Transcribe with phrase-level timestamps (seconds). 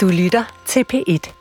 [0.00, 1.32] Du lytter til P1.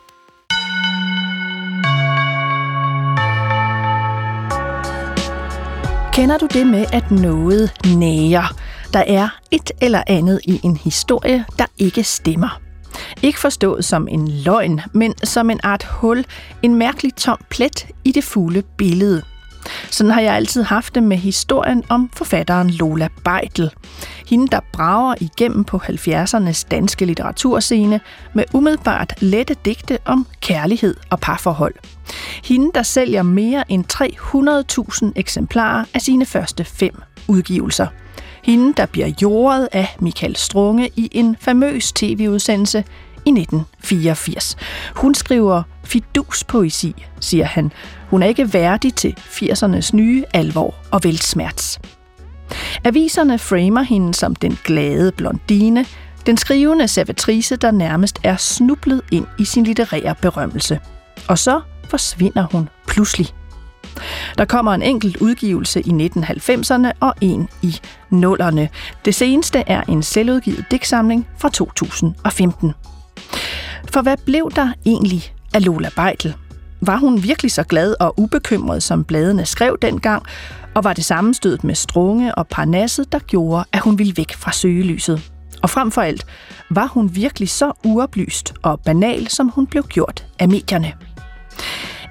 [6.13, 8.55] Kender du det med, at noget næger?
[8.93, 12.61] Der er et eller andet i en historie, der ikke stemmer.
[13.21, 16.25] Ikke forstået som en løgn, men som en art hul,
[16.63, 19.23] en mærkelig tom plet i det fulde billede.
[19.89, 23.71] Sådan har jeg altid haft det med historien om forfatteren Lola Beitel.
[24.27, 27.99] Hende, der brager igennem på 70'ernes danske litteraturscene
[28.33, 31.75] med umiddelbart lette digte om kærlighed og parforhold.
[32.43, 33.85] Hende, der sælger mere end
[35.05, 37.87] 300.000 eksemplarer af sine første fem udgivelser.
[38.43, 42.83] Hende, der bliver jordet af Michael Strunge i en famøs tv-udsendelse
[43.25, 44.57] i 1984.
[44.95, 47.71] Hun skriver fiduspoesi, siger han.
[48.09, 51.79] Hun er ikke værdig til 80'ernes nye alvor og velsmerts.
[52.83, 55.85] Aviserne framer hende som den glade blondine,
[56.25, 60.79] den skrivende servitrice, der nærmest er snublet ind i sin litterære berømmelse.
[61.27, 63.27] Og så forsvinder hun pludselig.
[64.37, 68.69] Der kommer en enkelt udgivelse i 1990'erne og en i nullerne.
[69.05, 72.73] Det seneste er en selvudgivet digtsamling fra 2015.
[73.93, 76.35] For hvad blev der egentlig af Lola Beitel.
[76.81, 80.23] Var hun virkelig så glad og ubekymret, som bladene skrev dengang,
[80.75, 84.51] og var det sammenstødet med Strunge og Parnasset, der gjorde, at hun ville væk fra
[84.51, 85.31] søgelyset?
[85.61, 86.25] Og frem for alt,
[86.69, 90.93] var hun virkelig så uoplyst og banal, som hun blev gjort af medierne?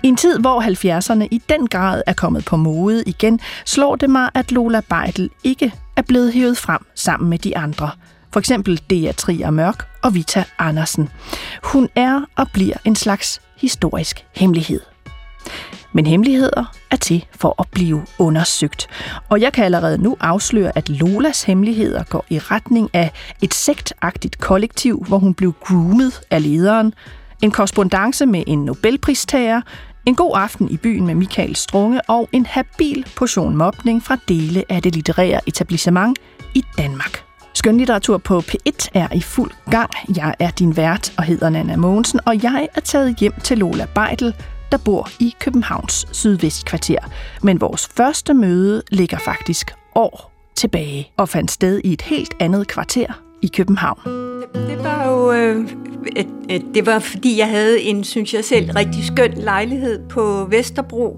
[0.03, 4.11] I en tid, hvor 70'erne i den grad er kommet på mode igen, slår det
[4.11, 7.91] mig, at Lola Beitel ikke er blevet hævet frem sammen med de andre.
[8.33, 11.09] For eksempel Dea Trier Mørk og Vita Andersen.
[11.63, 14.81] Hun er og bliver en slags historisk hemmelighed.
[15.93, 18.87] Men hemmeligheder er til for at blive undersøgt.
[19.29, 23.11] Og jeg kan allerede nu afsløre, at Lolas hemmeligheder går i retning af
[23.43, 26.95] et sektagtigt kollektiv, hvor hun blev groomet af lederen,
[27.43, 29.61] en korrespondence med en Nobelpristager,
[30.07, 34.65] en god aften i byen med Michael Strunge og en habil portion mobning fra dele
[34.69, 36.19] af det litterære etablissement
[36.55, 37.28] i Danmark.
[37.59, 39.91] Skønlitteratur på P1 er i fuld gang.
[40.17, 43.87] Jeg er din vært og hedder Nana Mogensen, og jeg er taget hjem til Lola
[43.95, 44.35] Beidel,
[44.73, 46.99] der bor i Københavns sydvestkvarter.
[47.43, 52.69] Men vores første møde ligger faktisk år tilbage og fandt sted i et helt andet
[52.69, 54.01] kvarter i København.
[54.55, 55.69] Det var jo øh,
[56.75, 61.17] det var fordi jeg havde en, synes jeg selv, rigtig skøn lejlighed på Vesterbro,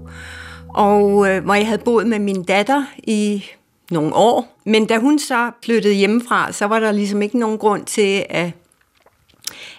[0.69, 3.43] og øh, hvor jeg havde boet med min datter i
[3.91, 4.59] nogle år.
[4.65, 8.51] Men da hun så flyttede hjemmefra, så var der ligesom ikke nogen grund til, at,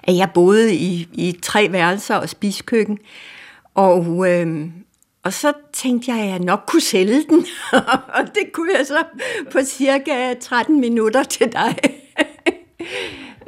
[0.02, 2.98] at jeg boede i, i tre værelser og spiskøkken.
[3.74, 4.66] Og, øh,
[5.22, 7.46] og så tænkte jeg, at jeg nok kunne sælge den.
[8.16, 9.04] og det kunne jeg så
[9.52, 11.76] på cirka 13 minutter til dig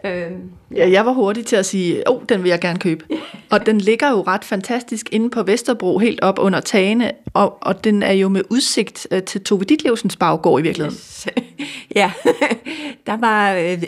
[0.04, 0.32] øh,
[0.76, 3.04] ja, jeg var hurtig til at sige, åh, oh, den vil jeg gerne købe.
[3.50, 7.84] Og den ligger jo ret fantastisk inde på Vesterbro, helt op under tagene, og, og
[7.84, 10.96] den er jo med udsigt øh, til Tove Ditlevsens baggård i virkeligheden.
[10.96, 11.28] Yes.
[12.00, 12.12] ja,
[13.06, 13.82] der var, øh,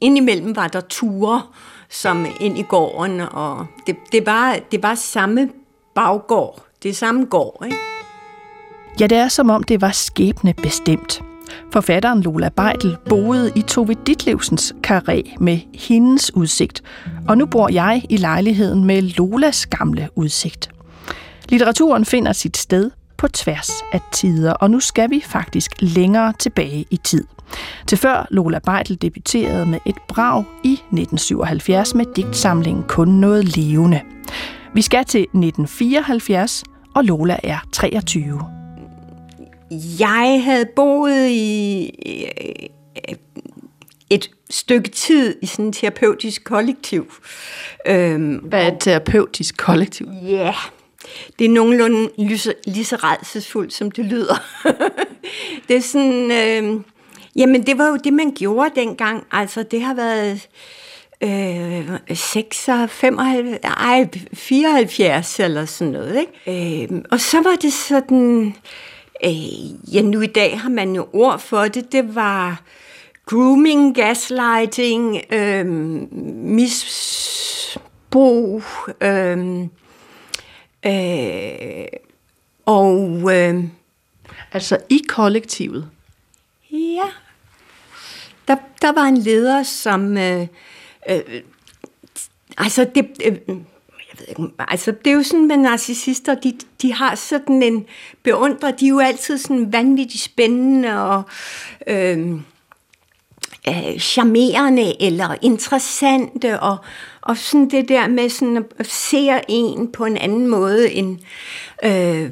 [0.00, 1.42] indimellem var der ture,
[1.90, 5.48] som ind i gården, og det, det, var, det var samme
[5.94, 7.76] baggård, det er samme gård, ikke?
[9.00, 11.22] Ja, det er som om det var skæbne bestemt.
[11.72, 16.82] Forfatteren Lola Beidel boede i Tove Ditlevsens karré med hendes udsigt,
[17.28, 20.70] og nu bor jeg i lejligheden med Lolas gamle udsigt.
[21.48, 26.84] Litteraturen finder sit sted på tværs af tider, og nu skal vi faktisk længere tilbage
[26.90, 27.24] i tid.
[27.86, 34.00] Til før Lola Beidel debuterede med et brag i 1977 med digtsamlingen Kun noget levende.
[34.74, 36.64] Vi skal til 1974,
[36.94, 38.65] og Lola er 23.
[39.70, 41.90] Jeg havde boet i
[44.10, 47.14] et stykke tid i sådan et terapeutisk kollektiv.
[47.86, 50.08] Øhm, Hvad er et terapeutisk kollektiv?
[50.22, 50.54] Ja, yeah.
[51.38, 54.34] det er nogenlunde lige så, lige så redselsfuldt, som det lyder.
[55.68, 56.30] det er sådan...
[56.30, 56.80] Øh,
[57.36, 59.24] jamen, det var jo det, man gjorde dengang.
[59.32, 60.48] Altså, det har været...
[61.20, 66.26] Øh, 6, 75, ej, 74 eller sådan noget.
[66.46, 66.84] Ikke?
[66.84, 68.54] Øh, og så var det sådan
[69.24, 72.62] øh, ja, nu i dag har man jo ord for det, det var
[73.26, 75.66] grooming, gaslighting, øh,
[76.46, 78.62] misbrug,
[79.00, 79.60] øh,
[80.86, 81.86] øh,
[82.66, 83.34] og...
[83.34, 83.64] Øh,
[84.52, 85.90] altså i kollektivet?
[86.72, 87.08] Ja.
[88.48, 90.18] Der, der var en leder, som...
[90.18, 90.46] Øh,
[91.10, 91.42] øh,
[92.58, 93.08] altså, det...
[93.24, 93.38] Øh,
[94.18, 97.84] ved ikke, altså det er jo sådan med narcissister, de, de har sådan en
[98.22, 101.22] beundrer, de er jo altid sådan vanvittigt spændende og
[101.86, 102.32] øh,
[103.68, 106.76] øh, charmerende eller interessante, og,
[107.20, 111.18] og sådan det der med sådan at se en på en anden måde, end
[111.84, 112.30] øh,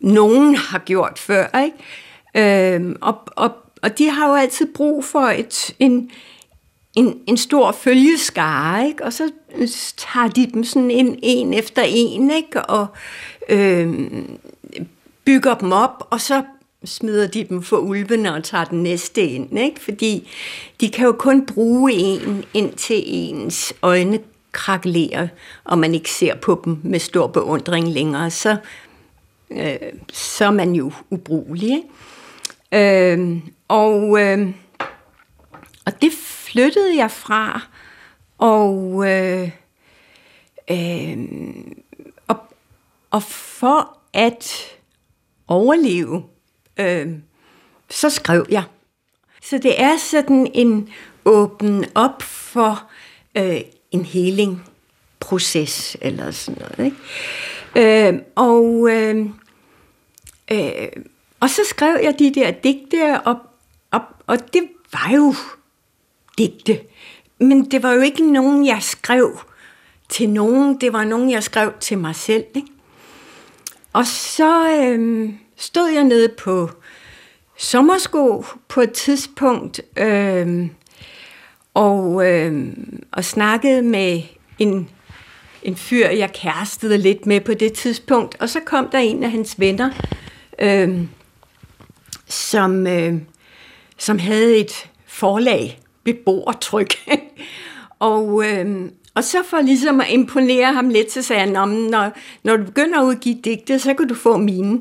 [0.00, 1.60] nogen har gjort før.
[1.64, 2.74] Ikke?
[2.74, 3.50] Øh, og, og,
[3.82, 6.10] og de har jo altid brug for et, en,
[6.98, 9.04] en, en stor følgeskare, ikke?
[9.04, 9.30] og så
[9.96, 12.62] tager de dem sådan en, en efter en, ikke?
[12.62, 12.86] og
[13.48, 14.10] øh,
[15.24, 16.42] bygger dem op, og så
[16.84, 19.80] smider de dem for ulvene og tager den næste ind, ikke?
[19.80, 20.30] fordi
[20.80, 24.18] de kan jo kun bruge en, indtil ens øjne
[24.52, 25.28] krakelerer,
[25.64, 28.56] og man ikke ser på dem med stor beundring længere, så,
[29.50, 29.76] øh,
[30.12, 31.70] så er man jo ubrugelig.
[32.72, 33.12] Ikke?
[33.12, 33.36] Øh,
[33.68, 34.48] og, øh,
[35.88, 37.66] og det flyttede jeg fra,
[38.38, 39.50] og, øh,
[40.70, 41.18] øh,
[42.28, 42.36] og,
[43.10, 44.54] og for at
[45.46, 46.24] overleve,
[46.80, 47.08] øh,
[47.90, 48.64] så skrev jeg.
[49.42, 50.88] Så det er sådan en
[51.24, 52.90] åben op for
[53.34, 53.60] øh,
[53.90, 56.92] en healing-proces, eller sådan noget.
[57.74, 58.08] Ikke?
[58.08, 59.26] Øh, og, øh,
[60.50, 60.88] øh,
[61.40, 63.38] og så skrev jeg de der digte og,
[63.90, 65.34] og, og det var jo
[66.38, 66.80] digte.
[67.40, 69.38] Men det var jo ikke nogen, jeg skrev
[70.08, 70.80] til nogen.
[70.80, 72.44] Det var nogen, jeg skrev til mig selv.
[72.54, 72.68] Ikke?
[73.92, 76.70] Og så øh, stod jeg nede på
[77.56, 80.68] sommersko på et tidspunkt øh,
[81.74, 82.68] og, øh,
[83.12, 84.22] og snakkede med
[84.58, 84.88] en,
[85.62, 88.36] en fyr, jeg kærestede lidt med på det tidspunkt.
[88.40, 89.90] Og så kom der en af hans venner,
[90.58, 91.00] øh,
[92.26, 93.14] som, øh,
[93.98, 95.80] som havde et forlag,
[96.12, 96.94] beboertryk.
[97.98, 102.12] og, øh, og så for ligesom at imponere ham lidt, så sagde han, når,
[102.42, 104.80] når du begynder at udgive digte, så kan du få mine.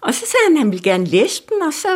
[0.00, 1.88] Og så sagde han, at han ville gerne læse dem, og så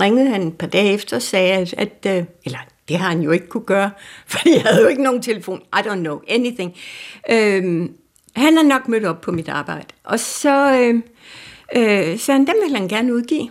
[0.00, 2.58] ringede han et par dage efter og sagde, at, at øh, eller
[2.88, 3.90] det har han jo ikke kunne gøre,
[4.26, 5.62] for jeg havde jo ikke nogen telefon.
[5.76, 6.74] I don't know anything.
[7.30, 7.92] Øhm,
[8.36, 9.86] han har nok mødt op på mit arbejde.
[10.04, 10.94] Og så øh,
[11.76, 13.48] øh, sagde han, dem vil han gerne udgive.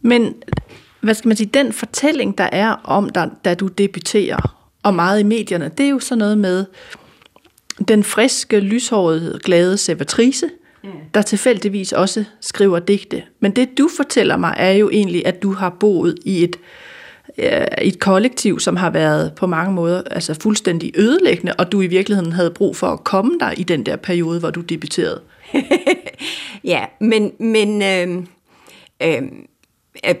[0.00, 0.34] Men
[1.06, 5.20] hvad skal man sige, den fortælling, der er om dig, da du debuterer, og meget
[5.20, 6.64] i medierne, det er jo sådan noget med
[7.88, 10.50] den friske, lyshårede, glade Sevatrice,
[11.14, 13.22] der tilfældigvis også skriver digte.
[13.40, 16.56] Men det du fortæller mig er jo egentlig, at du har boet i et,
[17.38, 21.86] øh, et kollektiv, som har været på mange måder altså fuldstændig ødelæggende, og du i
[21.86, 25.20] virkeligheden havde brug for at komme der i den der periode, hvor du debuterede.
[26.64, 28.22] ja, men, men øh,
[29.02, 29.22] øh,
[30.08, 30.14] øh,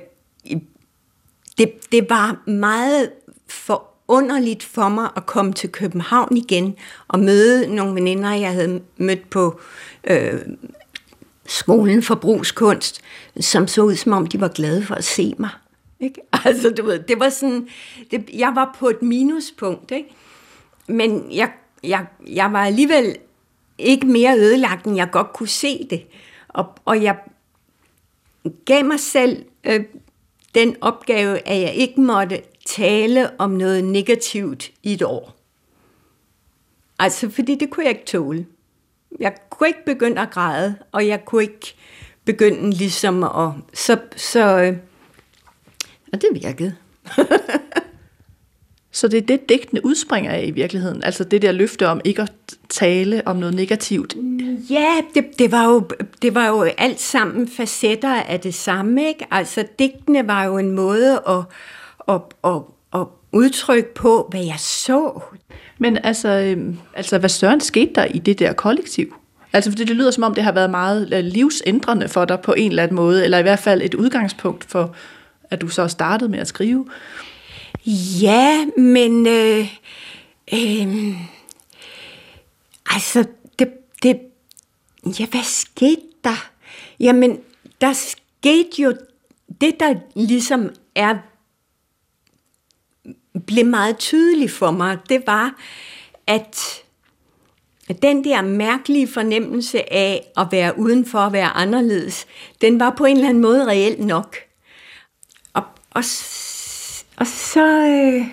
[1.58, 3.10] det, det var meget
[3.48, 6.76] forunderligt for mig at komme til København igen
[7.08, 9.60] og møde nogle veninder, jeg havde mødt på
[10.04, 10.40] øh,
[11.46, 13.00] skolen for brugskunst,
[13.40, 15.50] som så ud som om, de var glade for at se mig.
[16.00, 16.20] Ikke?
[16.44, 17.68] Altså, du ved, det var sådan,
[18.10, 20.08] det, jeg var på et minuspunkt, ikke?
[20.86, 21.50] men jeg,
[21.84, 23.16] jeg, jeg var alligevel
[23.78, 26.06] ikke mere ødelagt, end jeg godt kunne se det.
[26.48, 27.16] Og, og jeg
[28.64, 29.84] gav mig selv øh,
[30.56, 35.36] den opgave, at jeg ikke måtte tale om noget negativt i et år.
[36.98, 38.46] Altså, fordi det kunne jeg ikke tåle.
[39.20, 41.74] Jeg kunne ikke begynde at græde, og jeg kunne ikke
[42.24, 43.50] begynde ligesom at...
[43.74, 44.76] Så, så øh,
[46.12, 46.76] og det virkede.
[48.96, 51.04] så det er det, digtene udspringer af i virkeligheden?
[51.04, 52.32] Altså det der løfte om ikke at
[52.68, 54.14] tale om noget negativt?
[54.70, 55.88] Ja, det, det, var, jo,
[56.22, 59.08] det var jo alt sammen facetter af det samme.
[59.08, 59.26] Ikke?
[59.30, 61.42] Altså digtene var jo en måde at,
[62.08, 62.60] at, at,
[62.94, 65.20] at udtrykke på, hvad jeg så.
[65.78, 69.14] Men altså, øhm, altså, hvad søren skete der i det der kollektiv?
[69.52, 72.52] Altså, fordi det lyder som om, det har været meget øh, livsændrende for dig på
[72.52, 74.94] en eller anden måde, eller i hvert fald et udgangspunkt for,
[75.50, 76.86] at du så startede med at skrive.
[78.22, 79.78] Ja, men øh,
[80.52, 81.16] øh,
[82.90, 83.24] altså,
[83.58, 83.68] det,
[84.02, 84.20] det,
[85.20, 86.50] ja, hvad skete der?
[87.00, 87.40] Jamen,
[87.80, 88.94] der skete jo
[89.60, 91.14] det, der ligesom er
[93.46, 95.54] blev meget tydeligt for mig, det var,
[96.26, 96.82] at
[98.02, 102.26] den der mærkelige fornemmelse af at være udenfor at være anderledes,
[102.60, 104.36] den var på en eller anden måde reelt nok.
[105.54, 106.04] Og, og,
[107.16, 108.26] og så, øh,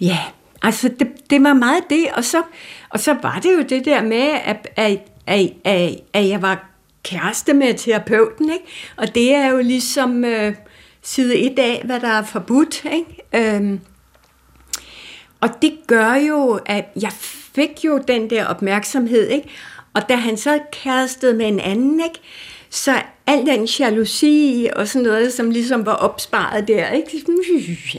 [0.00, 0.18] ja,
[0.62, 2.42] altså det, det var meget det, og så,
[2.88, 6.70] og så var det jo det der med, at, at, at, at, at jeg var
[7.02, 8.64] kæreste med terapeuten, ikke?
[8.96, 10.54] og det er jo ligesom øh,
[11.02, 12.84] side et af, hvad der er forbudt.
[12.84, 13.56] Ikke?
[13.56, 13.80] Øhm,
[15.40, 17.12] og det gør jo, at jeg
[17.54, 19.48] fik jo den der opmærksomhed, ikke?
[19.94, 22.20] Og da han så kærestede med en anden, ikke?
[22.70, 27.34] Så al den jalousi og sådan noget, som ligesom var opsparet der, ligesom,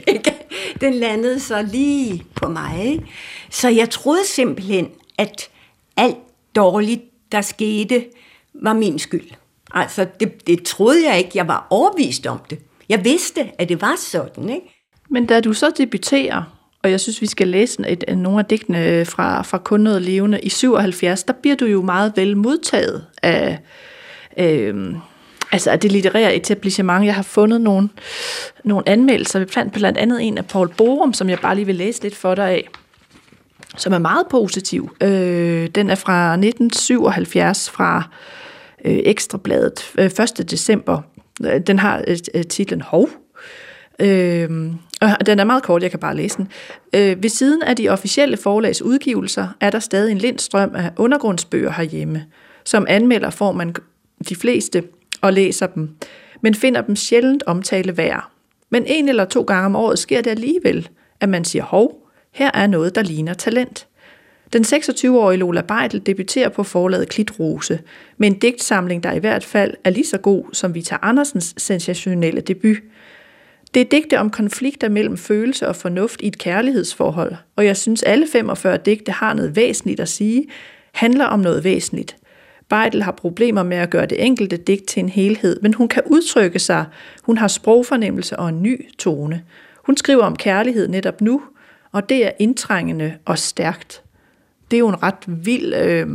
[0.16, 0.34] ikke?
[0.82, 2.86] den landede så lige på mig.
[2.86, 3.04] Ikke?
[3.50, 5.50] Så jeg troede simpelthen, at
[5.98, 6.18] alt
[6.56, 8.06] dårligt, der skete,
[8.54, 9.30] var min skyld.
[9.74, 11.32] Altså, det, det troede jeg ikke.
[11.36, 12.60] Jeg var overvist om det.
[12.90, 14.86] Jeg vidste, at det var sådan, ikke?
[15.10, 16.44] Men da du så debuterer,
[16.84, 19.80] og jeg synes, vi skal læse et, øh, nogle af digtene øh, fra, fra Kun
[19.80, 23.60] noget levende i 77, der bliver du jo meget vel modtaget af,
[24.38, 24.96] øh,
[25.52, 27.06] altså af det litterære etablissement.
[27.06, 27.90] Jeg har fundet nogle,
[28.64, 32.04] nogle anmeldelser, blandt, blandt andet en af Paul Borum, som jeg bare lige vil læse
[32.04, 32.70] lidt for dig af,
[33.78, 34.96] som er meget positiv.
[35.04, 38.04] Øh, den er fra 1977 fra
[38.86, 40.52] øh, Ekstrabladet, øh, 1.
[40.52, 41.02] december.
[41.46, 43.10] Øh, den har øh, øh, titlen Hov,
[44.02, 44.50] Øh,
[45.02, 46.48] og den er meget kort, jeg kan bare læse den.
[46.96, 51.72] Øh, ved siden af de officielle forlags udgivelser er der stadig en lindstrøm af undergrundsbøger
[51.72, 52.26] herhjemme.
[52.66, 53.76] Som anmelder får man
[54.30, 54.84] de fleste
[55.22, 55.90] og læser dem,
[56.42, 58.32] men finder dem sjældent omtale værd.
[58.70, 62.52] Men en eller to gange om året sker det alligevel, at man siger, hov, her
[62.54, 63.88] er noget, der ligner talent.
[64.54, 67.80] Den 26-årige Lola Beitel debuterer på forlaget Klitrose,
[68.18, 72.42] med en digtsamling, der i hvert fald er lige så god som Vita Andersens sensationelle
[72.42, 72.78] debut–
[73.74, 78.04] det er digte om konflikter mellem følelse og fornuft i et kærlighedsforhold, og jeg synes
[78.04, 80.48] alle 45 digte har noget væsentligt at sige,
[80.94, 82.16] handler om noget væsentligt.
[82.70, 86.04] Beidel har problemer med at gøre det enkelte digt til en helhed, men hun kan
[86.06, 86.86] udtrykke sig.
[87.24, 89.44] Hun har sprogfornemmelse og en ny tone.
[89.86, 91.42] Hun skriver om kærlighed netop nu,
[91.92, 94.04] og det er indtrængende og stærkt.
[94.72, 96.08] Det er jo en ret vild øh,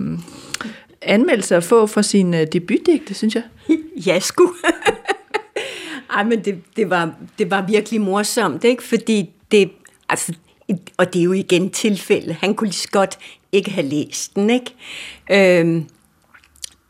[1.02, 3.42] anmeldelse at få for sin øh, debutdigte, synes jeg.
[4.06, 4.52] Ja, sgu.
[6.14, 8.82] Ej, men det, det, var, det var virkelig morsomt, ikke?
[8.82, 9.70] Fordi det,
[10.08, 10.34] altså,
[10.96, 12.36] og det er jo igen tilfælde.
[12.40, 13.18] Han kunne lige så godt
[13.52, 14.74] ikke have læst den, ikke?
[15.30, 15.86] Øhm,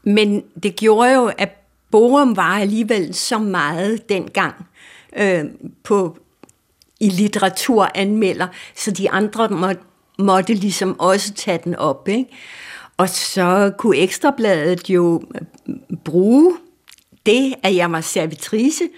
[0.05, 1.49] men det gjorde jo, at
[1.91, 4.55] Borum var alligevel så meget dengang
[5.17, 5.45] øh,
[5.83, 6.19] på,
[7.01, 9.73] i litteraturanmelder, så de andre må,
[10.19, 12.09] måtte ligesom også tage den op.
[12.09, 12.27] Ikke?
[12.97, 15.23] Og så kunne Ekstrabladet jo
[16.05, 16.57] bruge
[17.27, 18.89] det, at jeg var servitrice,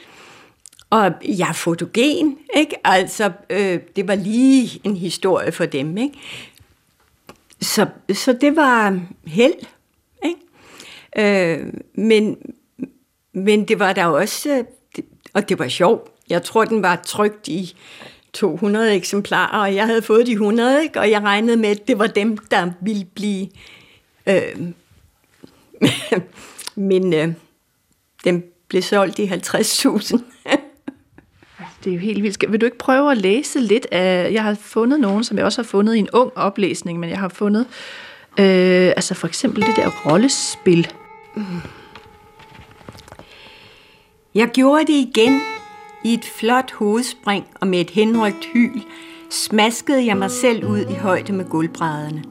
[0.90, 2.76] og jeg er fotogen, ikke?
[2.84, 6.18] Altså, øh, det var lige en historie for dem, ikke?
[7.60, 9.54] Så, så det var held.
[11.18, 11.58] Øh,
[11.94, 12.36] men,
[13.32, 14.64] men det var der også,
[15.34, 16.10] og det var sjovt.
[16.30, 17.76] Jeg tror, den var trygt i
[18.32, 21.00] 200 eksemplarer, og jeg havde fået de 100, ikke?
[21.00, 23.48] og jeg regnede med, at det var dem, der ville blive...
[24.26, 24.42] Øh,
[26.74, 27.28] men øh,
[28.24, 30.18] dem blev solgt i 50.000.
[31.84, 32.52] Det er jo helt vildt.
[32.52, 34.32] Vil du ikke prøve at læse lidt af...
[34.32, 37.18] Jeg har fundet nogen, som jeg også har fundet i en ung oplæsning, men jeg
[37.18, 37.66] har fundet...
[38.38, 40.92] Øh, altså for eksempel det der rollespil.
[44.34, 45.40] Jeg gjorde det igen.
[46.04, 48.80] I et flot hovedspring og med et henrygt hyl
[49.30, 52.24] smaskede jeg mig selv ud i højde med gulvbrædderne.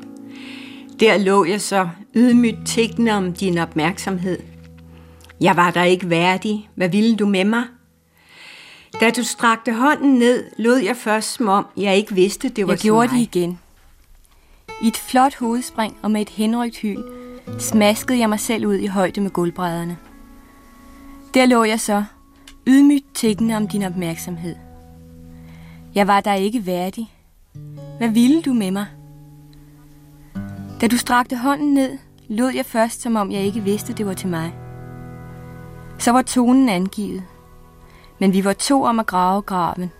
[1.00, 4.40] Der lå jeg så ydmygt tækkende om din opmærksomhed.
[5.42, 6.70] Jeg var der ikke værdig.
[6.76, 7.64] Hvad ville du med mig?
[9.00, 12.74] Da du strakte hånden ned, lod jeg først som om, jeg ikke vidste, det var
[12.74, 13.20] Jeg gjorde mig.
[13.20, 13.60] det igen.
[14.82, 17.04] I et flot hovedspring og med et henrygt hyl,
[17.60, 19.98] smaskede jeg mig selv ud i højde med gulvbrædderne.
[21.34, 22.04] Der lå jeg så,
[22.68, 24.56] ydmygt tækkende om din opmærksomhed.
[25.96, 27.14] Jeg var der ikke værdig.
[27.98, 28.86] Hvad ville du med mig?
[30.82, 31.98] Da du strakte hånden ned,
[32.28, 34.54] lod jeg først, som om jeg ikke vidste, det var til mig.
[36.00, 37.24] Så var tonen angivet,
[38.20, 39.92] men vi var to om at grave graven.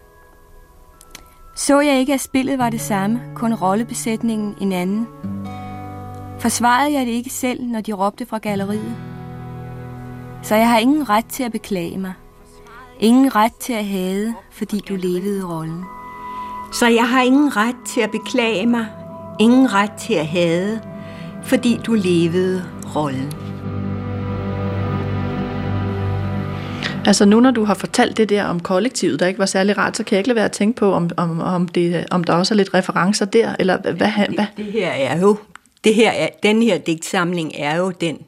[1.56, 5.08] Så jeg ikke, at spillet var det samme, kun rollebesætningen en anden?
[6.46, 8.96] Forsvarede jeg det ikke selv, når de råbte fra galleriet?
[10.44, 12.14] Så jeg har ingen ret til at beklage mig.
[13.00, 15.84] Ingen ret til at hade, fordi du levede rollen.
[16.74, 18.86] Så jeg har ingen ret til at beklage mig.
[19.40, 20.82] Ingen ret til at hade,
[21.44, 22.64] fordi du levede
[22.96, 23.34] rollen.
[27.06, 29.98] Altså nu, når du har fortalt det der om kollektivet, der ikke var særlig rart,
[29.98, 32.34] så kan jeg ikke lade være at tænke på, om, om, om, det, om der
[32.34, 33.94] også er lidt referencer der, eller hvad?
[33.96, 34.28] hvad?
[34.28, 35.38] Det, det her er jo,
[35.86, 38.26] det her er, den her digtsamling er jo den,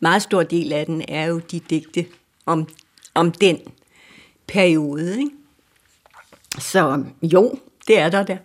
[0.00, 2.06] meget stor del af den er jo de digte
[2.46, 2.68] om,
[3.14, 3.58] om den
[4.46, 5.30] periode, ikke?
[6.58, 7.58] Så jo,
[7.88, 8.36] det er der der.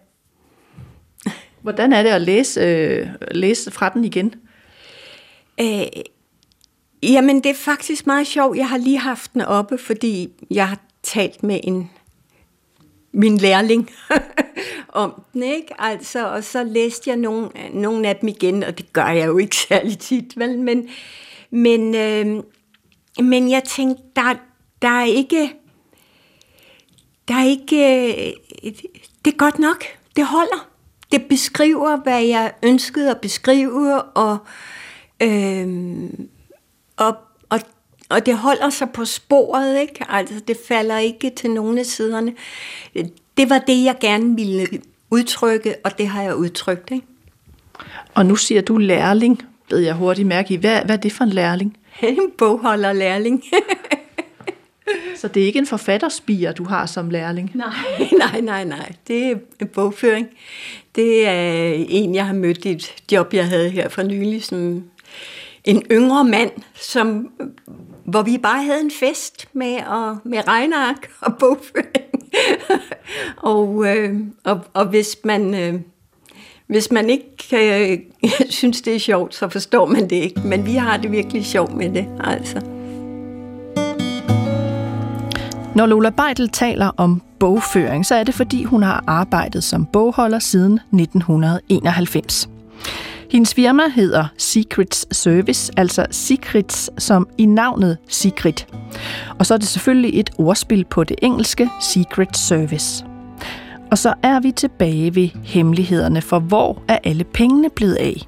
[1.62, 4.36] Hvordan er det at læse, øh, læse fra den igen?
[5.58, 5.88] Æh,
[7.04, 8.58] Jamen, det er faktisk meget sjovt.
[8.58, 11.92] Jeg har lige haft den oppe, fordi jeg har talt med en
[13.12, 13.90] min lærling
[14.92, 15.82] om den, ikke?
[15.82, 19.38] Altså, og så læste jeg nogle, nogle af dem igen, og det gør jeg jo
[19.38, 20.60] ikke særlig tit, vel?
[20.60, 20.90] Men,
[21.50, 22.44] men, øh,
[23.24, 24.34] men jeg tænkte, der,
[24.82, 25.54] der er ikke...
[27.28, 27.78] der er ikke...
[27.78, 28.34] Øh,
[29.26, 29.84] det er godt nok.
[30.16, 30.70] Det holder.
[31.12, 34.38] Det beskriver, hvad jeg ønskede at beskrive, og,
[35.22, 36.10] øh,
[36.98, 37.18] og,
[38.10, 40.06] og, det holder sig på sporet, ikke?
[40.10, 42.34] Altså, det falder ikke til nogen af siderne.
[43.38, 44.68] Det var det, jeg gerne ville
[45.10, 47.06] udtrykke, og det har jeg udtrykt, ikke?
[48.14, 50.58] Og nu siger du lærling, ved jeg hurtigt mærke i.
[50.58, 51.78] Hvad, hvad er det for en lærling?
[52.02, 53.44] En bogholder lærling.
[55.16, 57.52] Så det er ikke en forfatterspiger, du har som lærling?
[57.56, 58.92] Nej, nej, nej, nej.
[59.08, 60.28] Det er en bogføring.
[60.96, 64.84] Det er en, jeg har mødt i et job, jeg havde her for nylig, som
[65.64, 67.30] en yngre mand, som,
[68.06, 72.11] hvor vi bare havde en fest med, og, med regnark og bogføring.
[73.52, 75.56] og, øh, og, og hvis man...
[75.56, 75.80] Øh,
[76.68, 78.00] hvis man ikke øh,
[78.50, 80.42] synes, det er sjovt, så forstår man det ikke.
[80.46, 82.62] Men vi har det virkelig sjovt med det, altså.
[85.76, 90.40] Når Lola Beitel taler om bogføring, så er det fordi, hun har arbejdet som bogholder
[90.40, 92.50] siden 1991.
[93.32, 98.68] Hendes firma hedder Secrets Service, altså Secrets som i navnet Secret.
[99.40, 103.06] Og så er det selvfølgelig et ordspil på det engelske Secret Service.
[103.92, 108.28] Og så er vi tilbage ved hemmelighederne, for hvor er alle pengene blevet af?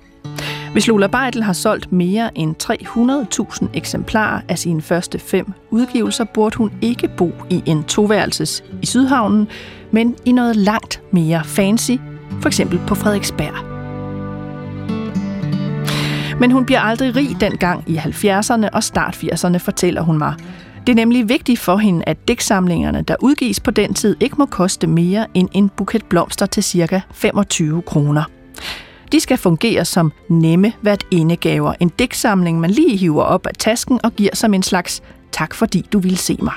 [0.72, 6.58] Hvis Lola Beidel har solgt mere end 300.000 eksemplarer af sine første fem udgivelser, burde
[6.58, 9.48] hun ikke bo i en toværelses i Sydhavnen,
[9.92, 11.92] men i noget langt mere fancy,
[12.42, 13.73] for eksempel på Frederiksberg.
[16.40, 20.36] Men hun bliver aldrig rig dengang i 70'erne og start 80'erne, fortæller hun mig.
[20.88, 24.46] Det er nemlig vigtigt for hende, at dæksamlingerne, der udgives på den tid, ikke må
[24.46, 27.02] koste mere end en buket blomster til ca.
[27.12, 28.24] 25 kroner.
[29.12, 31.74] De skal fungere som nemme hvert indegaver.
[31.80, 35.86] En dæksamling, man lige hiver op af tasken og giver som en slags tak fordi
[35.94, 36.54] du vil se mig.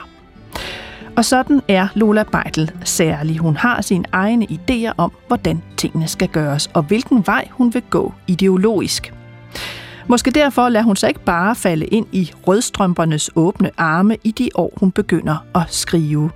[1.17, 3.39] Og sådan er Lola Beitel særlig.
[3.39, 7.83] Hun har sine egne idéer om, hvordan tingene skal gøres, og hvilken vej hun vil
[7.91, 9.13] gå ideologisk.
[10.09, 14.49] Måske derfor lader hun sig ikke bare falde ind i rødstrømpernes åbne arme i de
[14.55, 16.31] år, hun begynder at skrive.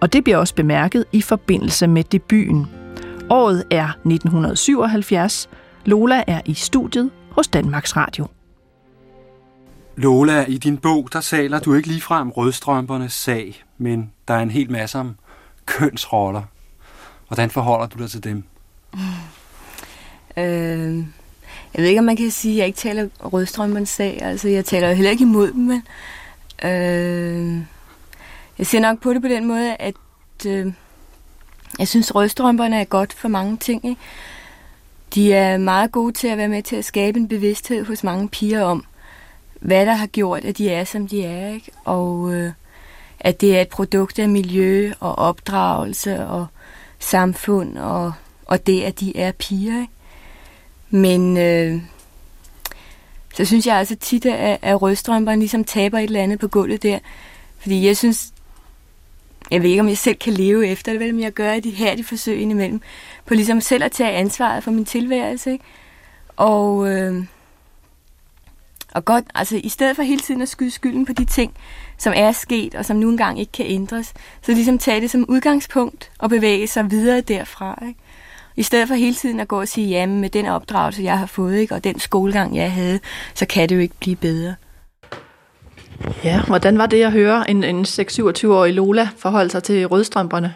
[0.00, 2.66] Og det bliver også bemærket i forbindelse med debuten.
[3.30, 5.48] Året er 1977.
[5.84, 8.26] Lola er i studiet hos Danmarks Radio.
[9.96, 14.50] Lola, i din bog, der saler du ikke ligefrem rødstrømpernes sag, men der er en
[14.50, 15.14] hel masse om
[15.66, 16.42] kønsroller.
[17.28, 18.44] Hvordan forholder du dig til dem?
[20.36, 21.04] Øh,
[21.74, 24.22] jeg ved ikke, om man kan sige, at jeg ikke taler rødstrømmernes sag.
[24.22, 25.82] Altså, jeg taler jo heller ikke imod dem, men
[26.70, 27.62] øh,
[28.58, 29.94] jeg ser nok på det på den måde, at
[30.46, 30.72] øh,
[31.78, 33.84] jeg synes, rødstrømperne er godt for mange ting.
[33.84, 34.00] Ikke?
[35.14, 38.28] De er meget gode til at være med til at skabe en bevidsthed hos mange
[38.28, 38.84] piger om,
[39.60, 41.54] hvad der har gjort, at de er, som de er.
[41.54, 41.70] Ikke?
[41.84, 42.52] Og øh,
[43.20, 46.46] at det er et produkt af miljø og opdragelse og
[46.98, 48.12] samfund, og,
[48.46, 49.80] og det, at de er piger.
[49.80, 49.91] Ikke?
[50.92, 51.82] Men øh,
[53.34, 56.82] så synes jeg altså tit, at, at rødstrømperne ligesom taber et eller andet på gulvet
[56.82, 56.98] der.
[57.58, 58.32] Fordi jeg synes,
[59.50, 61.70] jeg ved ikke, om jeg selv kan leve efter det, vel, men jeg gør de
[61.70, 62.80] her de forsøg indimellem,
[63.26, 65.52] på ligesom selv at tage ansvaret for min tilværelse.
[65.52, 65.64] Ikke?
[66.36, 67.24] Og, øh,
[68.94, 71.54] og godt, altså i stedet for hele tiden at skyde skylden på de ting,
[71.98, 75.24] som er sket, og som nu engang ikke kan ændres, så ligesom tage det som
[75.28, 77.84] udgangspunkt og bevæge sig videre derfra.
[77.88, 78.00] Ikke?
[78.56, 81.26] I stedet for hele tiden at gå og sige, jamen med den opdragelse, jeg har
[81.26, 83.00] fået, ikke, og den skolegang, jeg havde,
[83.34, 84.54] så kan det jo ikke blive bedre.
[86.24, 90.54] Ja, hvordan var det at høre en, en 6-27-årig Lola forholde sig til rødstrømperne?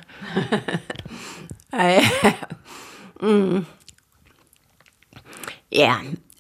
[3.23, 3.65] mm.
[5.73, 5.95] Ja,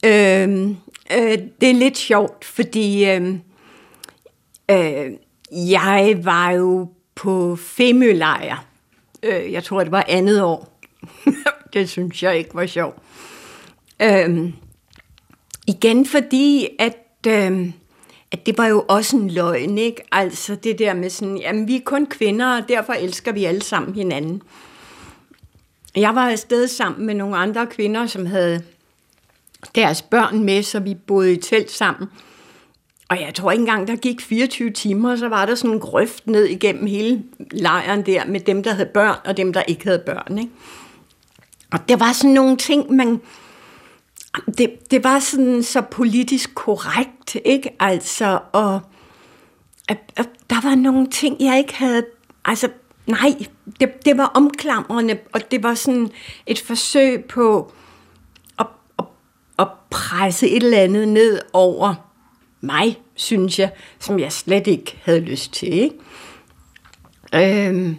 [0.04, 0.68] øh,
[1.16, 3.34] øh, det er lidt sjovt, fordi øh,
[4.70, 5.10] øh,
[5.50, 8.64] jeg var jo på Femølejr.
[9.22, 10.75] Øh, jeg tror, det var andet år.
[11.72, 12.96] det synes jeg ikke var sjovt.
[14.02, 14.52] Øhm,
[15.66, 16.96] igen fordi, at...
[17.26, 17.72] øhm,
[18.30, 20.02] at det var jo også en løgn, ikke?
[20.12, 23.62] Altså det der med sådan, jamen vi er kun kvinder, og derfor elsker vi alle
[23.62, 24.42] sammen hinanden.
[25.96, 28.62] Jeg var afsted sammen med nogle andre kvinder, som havde
[29.74, 32.08] deres børn med, så vi boede i telt sammen.
[33.08, 36.26] Og jeg tror ikke engang, der gik 24 timer, så var der sådan en grøft
[36.26, 40.02] ned igennem hele lejren der, med dem, der havde børn, og dem, der ikke havde
[40.06, 40.38] børn.
[40.38, 40.50] Ikke?
[41.72, 43.20] Og der var sådan nogle ting, man,
[44.58, 47.70] det, det var sådan så politisk korrekt, ikke?
[47.80, 48.80] Altså, og
[49.88, 52.06] og, der var nogle ting, jeg ikke havde,
[52.44, 52.68] altså,
[53.06, 53.34] nej,
[53.80, 56.10] det, det var omklamrende, og det var sådan
[56.46, 57.72] et forsøg på
[58.58, 58.66] at,
[58.98, 59.04] at,
[59.58, 61.94] at presse et eller andet ned over
[62.60, 65.96] mig, synes jeg, som jeg slet ikke havde lyst til, ikke?
[67.34, 67.96] Øhm,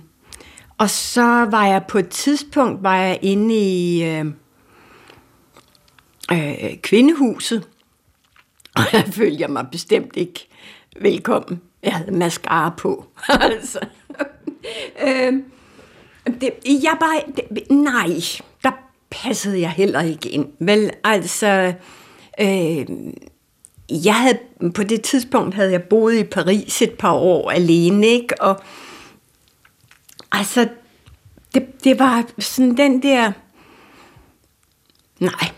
[0.77, 4.25] og så var jeg på et tidspunkt var jeg inde i øh,
[6.31, 7.67] øh, kvindehuset,
[8.75, 10.47] og jeg følte jeg mig bestemt ikke
[11.01, 11.61] velkommen.
[11.83, 13.05] Jeg havde mascara på.
[13.29, 13.79] altså.
[15.03, 15.33] øh,
[16.41, 18.09] det, jeg bare, det, nej,
[18.63, 18.71] der
[19.09, 20.47] passede jeg heller ikke ind.
[20.59, 21.73] Vel, altså,
[22.41, 22.85] øh,
[23.89, 24.39] jeg havde,
[24.75, 28.41] på det tidspunkt havde jeg boet i Paris et par år alene, ikke?
[28.41, 28.59] Og
[30.31, 30.69] altså,
[31.53, 33.31] det, det var sådan den der,
[35.19, 35.51] nej,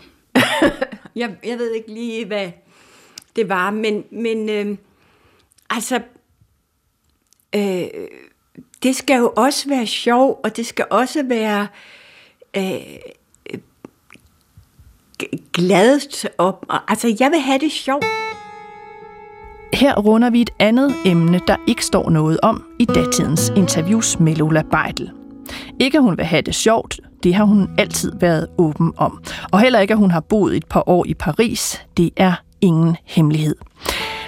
[1.20, 2.50] jeg, jeg ved ikke lige, hvad
[3.36, 4.78] det var, men, men øh,
[5.70, 6.00] altså,
[7.54, 7.88] øh,
[8.82, 11.68] det skal jo også være sjov, og det skal også være
[12.56, 12.98] øh,
[15.52, 16.28] glad.
[16.38, 18.04] Og, altså, jeg vil have det sjovt.
[19.72, 24.34] Her runder vi et andet emne, der ikke står noget om i datidens interviews med
[24.34, 25.10] Lola Beidel.
[25.80, 29.22] Ikke at hun vil have det sjovt, det har hun altid været åben om.
[29.52, 32.96] Og heller ikke at hun har boet et par år i Paris, det er ingen
[33.04, 33.56] hemmelighed.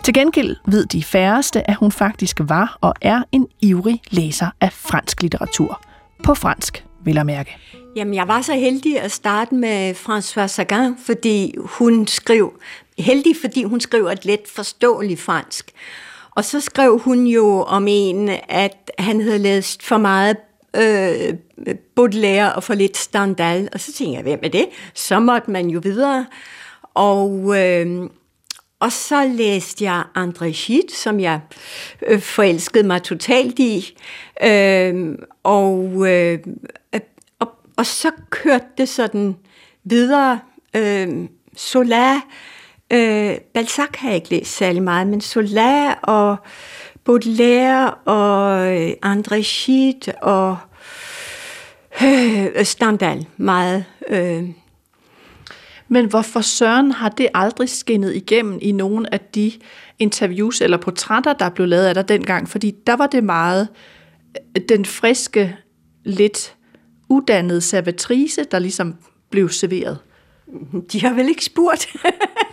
[0.04, 4.72] Til gengæld ved de færreste, at hun faktisk var og er en ivrig læser af
[4.72, 5.82] fransk litteratur.
[6.24, 7.56] På fransk, vil jeg mærke.
[7.96, 12.52] Jamen, jeg var så heldig at starte med François Sagan, fordi hun skrev,
[12.98, 15.70] heldig fordi hun skriver et let forståeligt fransk.
[16.30, 20.36] Og så skrev hun jo om en, at han havde læst for meget
[20.76, 21.34] øh,
[21.96, 23.68] Baudelaire og for lidt Stendhal.
[23.72, 24.66] Og så tænkte jeg, hvem er det?
[24.94, 26.26] Så måtte man jo videre.
[26.94, 28.08] Og, øh,
[28.80, 31.40] og så læste jeg André Gide, som jeg
[32.06, 33.98] øh, forelskede mig totalt i.
[34.44, 36.38] Øh, og, øh,
[37.40, 39.36] og, og så kørte det sådan
[39.84, 40.40] videre.
[40.76, 41.08] Øh,
[41.56, 42.26] Solar,
[42.92, 46.36] øh, Balzac har jeg ikke læst særlig meget, men Solar og
[47.04, 50.56] Baudelaire og øh, André Gide og
[52.04, 53.84] øh, Stendhal meget.
[54.08, 54.44] Øh.
[55.88, 59.52] Men hvorfor Søren har det aldrig skinnet igennem i nogle af de
[59.98, 62.48] interviews eller portrætter, der blev lavet af dig dengang?
[62.48, 63.68] Fordi der var det meget
[64.56, 65.56] øh, den friske,
[66.04, 66.54] lidt
[67.08, 68.94] uddannede servitrice, der ligesom
[69.30, 69.98] blev serveret.
[70.92, 71.86] De har vel ikke spurgt.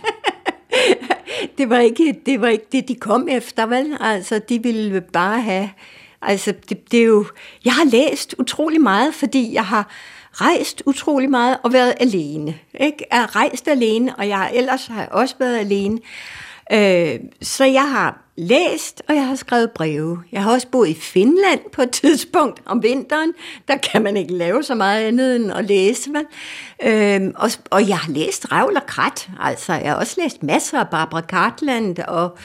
[1.58, 3.96] det, var ikke, det var ikke det, de kom efter, vel?
[4.00, 5.70] Altså, de ville bare have...
[6.22, 7.26] Altså, det, det er jo...
[7.64, 9.90] Jeg har læst utrolig meget, fordi jeg har
[10.32, 12.58] rejst utrolig meget og været alene.
[12.80, 13.06] Ikke?
[13.10, 15.98] Jeg har rejst alene, og jeg har, ellers har jeg også været alene.
[16.72, 20.18] Øh, så jeg har læst, og jeg har skrevet breve.
[20.32, 23.32] Jeg har også boet i Finland på et tidspunkt om vinteren.
[23.68, 26.10] Der kan man ikke lave så meget andet end at læse.
[26.10, 26.24] Man.
[26.82, 29.30] øhm, og, og jeg har læst Ravl og Krat.
[29.40, 31.98] Altså, jeg har også læst masser af Barbara Cartland.
[31.98, 32.38] Og,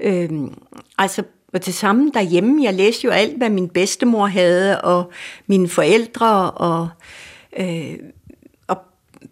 [0.00, 0.54] øhm,
[0.98, 5.12] altså, og til sammen derhjemme, jeg læste jo alt, hvad min bedstemor havde, og
[5.46, 6.88] mine forældre, og...
[7.58, 7.94] Øh,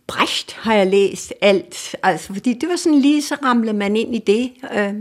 [0.07, 4.15] Brecht har jeg læst alt, altså, fordi det var sådan lige, så ramlede man ind
[4.15, 4.53] i det.
[4.75, 4.95] Øh.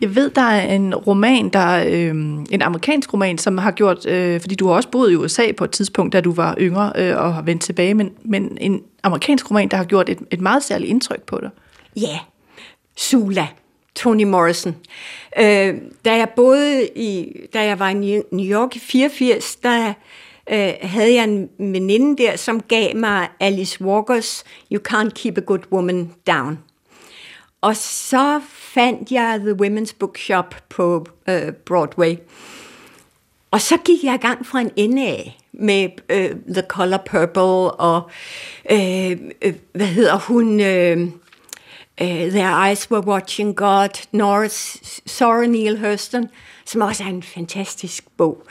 [0.00, 2.10] Jeg ved, der er en roman, der øh,
[2.50, 5.64] en amerikansk roman, som har gjort, øh, fordi du har også boet i USA på
[5.64, 9.50] et tidspunkt, da du var yngre øh, og har vendt tilbage, men, men en amerikansk
[9.50, 11.50] roman, der har gjort et, et meget særligt indtryk på dig.
[11.96, 12.18] Ja, yeah.
[12.96, 13.46] Sula,
[13.94, 14.76] Toni Morrison.
[15.38, 17.94] Øh, da jeg boede i, da jeg var i
[18.32, 19.92] New York i 84, der
[20.52, 25.40] øh, havde jeg en veninde der, som gav mig Alice Walkers You Can't Keep a
[25.40, 26.58] Good Woman Down.
[27.60, 32.16] Og så fandt jeg The Women's Bookshop på øh, Broadway.
[33.50, 37.70] Og så gik jeg i gang fra en ende af med øh, The Color Purple
[37.70, 38.10] og
[38.70, 40.60] øh, øh, hvad hedder hun...
[40.60, 41.08] Øh,
[42.00, 46.28] øh, Their Eyes Were Watching God, Norris, Sora Neil Hurston,
[46.64, 48.42] som også er en fantastisk bog.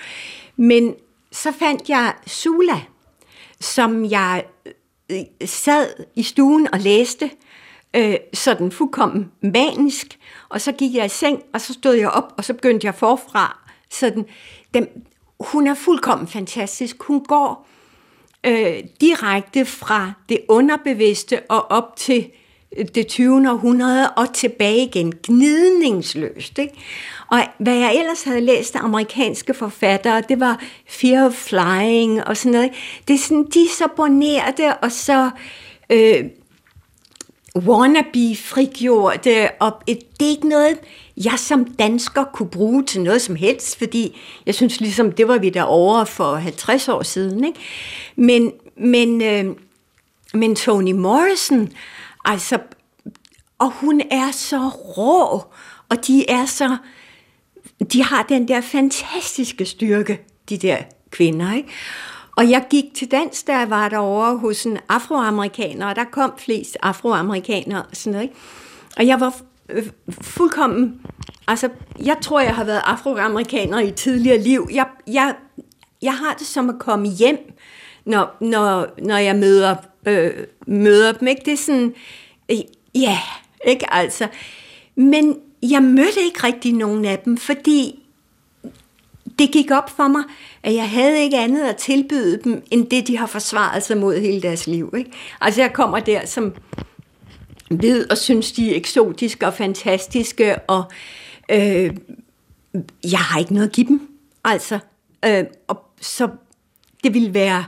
[0.55, 0.95] Men
[1.31, 2.81] så fandt jeg Sula,
[3.59, 4.43] som jeg
[5.09, 7.29] øh, sad i stuen og læste,
[7.95, 10.19] øh, sådan fuldkommen manisk,
[10.49, 12.95] og så gik jeg i seng, og så stod jeg op, og så begyndte jeg
[12.95, 13.57] forfra.
[13.89, 14.25] Sådan,
[14.73, 15.07] dem,
[15.39, 17.03] hun er fuldkommen fantastisk.
[17.03, 17.67] Hun går
[18.43, 22.29] øh, direkte fra det underbevidste og op til
[22.77, 23.51] øh, det 20.
[23.51, 26.59] århundrede og tilbage igen, gnidningsløst.
[26.59, 26.73] Ikke?
[27.31, 32.37] Og hvad jeg ellers havde læst af amerikanske forfattere, det var Fear of Flying og
[32.37, 32.71] sådan noget.
[33.07, 35.29] Det er sådan, de er så bornerte og så
[35.89, 36.25] øh,
[37.57, 40.77] wannabe frigjorte, øh, og et, det er ikke noget,
[41.17, 45.37] jeg som dansker kunne bruge til noget som helst, fordi jeg synes ligesom, det var
[45.37, 47.43] vi der over for 50 år siden.
[47.43, 47.59] Ikke?
[48.15, 49.55] Men, men, øh,
[50.33, 51.69] men Toni Morrison,
[52.25, 52.59] altså,
[53.59, 55.43] og hun er så rå,
[55.89, 56.77] og de er så
[57.93, 60.77] de har den der fantastiske styrke, de der
[61.11, 61.53] kvinder.
[61.53, 61.69] Ikke?
[62.37, 66.33] Og jeg gik til dans, da jeg var derovre hos en afroamerikaner, og der kom
[66.37, 68.23] flest afroamerikanere og sådan noget.
[68.23, 68.35] Ikke?
[68.97, 69.35] Og jeg var
[69.69, 69.83] øh,
[70.21, 71.01] fuldkommen...
[71.47, 71.69] Altså,
[72.05, 74.69] jeg tror, jeg har været afroamerikaner i tidligere liv.
[74.73, 75.35] Jeg, jeg,
[76.01, 77.53] jeg har det som at komme hjem,
[78.05, 79.75] når, når, når jeg møder,
[80.07, 80.31] øh,
[80.67, 81.27] møder dem.
[81.27, 81.41] Ikke?
[81.45, 81.93] Det er sådan...
[82.51, 82.57] Øh,
[82.95, 83.19] ja,
[83.67, 84.27] ikke altså.
[84.95, 88.06] Men jeg mødte ikke rigtig nogen af dem, fordi
[89.39, 90.23] det gik op for mig,
[90.63, 94.19] at jeg havde ikke andet at tilbyde dem, end det, de har forsvaret sig mod
[94.19, 94.93] hele deres liv.
[94.97, 95.11] Ikke?
[95.41, 96.53] Altså jeg kommer der som
[97.71, 100.83] ved og synes, de er eksotiske og fantastiske, og
[101.51, 101.97] øh,
[103.11, 104.09] jeg har ikke noget at give dem.
[104.43, 104.79] Altså,
[105.25, 106.29] øh, og så
[107.03, 107.65] det ville være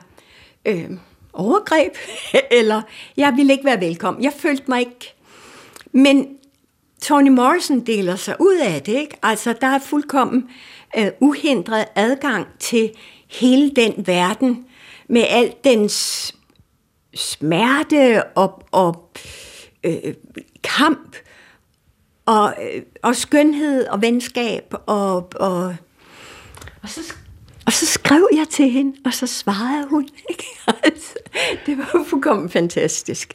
[0.66, 0.90] øh,
[1.34, 1.92] overgreb,
[2.60, 2.82] eller
[3.18, 4.24] jeg ville ikke være velkommen.
[4.24, 5.14] Jeg følte mig ikke...
[5.92, 6.39] Men
[7.02, 9.18] Toni Morrison deler sig ud af det, ikke?
[9.24, 10.50] Altså, der er fuldkommen
[10.98, 12.92] øh, uhindret adgang til
[13.28, 14.66] hele den verden,
[15.08, 16.36] med al dens
[17.16, 19.10] smerte og, og
[19.84, 20.14] øh,
[20.64, 21.16] kamp,
[22.26, 25.76] og, øh, og skønhed og venskab, og, og,
[26.84, 27.14] og så
[27.70, 30.10] og så skrev jeg til hende, og så svarede hun.
[30.30, 30.46] Ikke?
[30.84, 31.14] Altså,
[31.66, 33.34] det var fuldkommen fantastisk.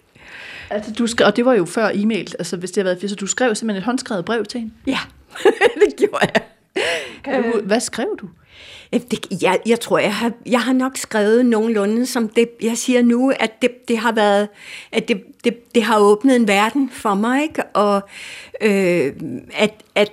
[0.70, 3.16] Altså, du skrev, og det var jo før e-mail, altså hvis det havde været, så
[3.16, 4.74] du skrev simpelthen et håndskrevet brev til hende?
[4.86, 4.98] Ja,
[5.86, 6.42] det gjorde jeg.
[7.24, 8.28] Kan du, hvad skrev du?
[8.92, 13.02] Det, jeg, jeg tror, jeg har, jeg har nok skrevet nogenlunde, som det, jeg siger
[13.02, 14.48] nu, at det, det har været,
[14.92, 17.62] at det, det, det har åbnet en verden for mig, ikke?
[17.64, 18.08] og
[18.60, 19.12] øh,
[19.54, 20.12] at, at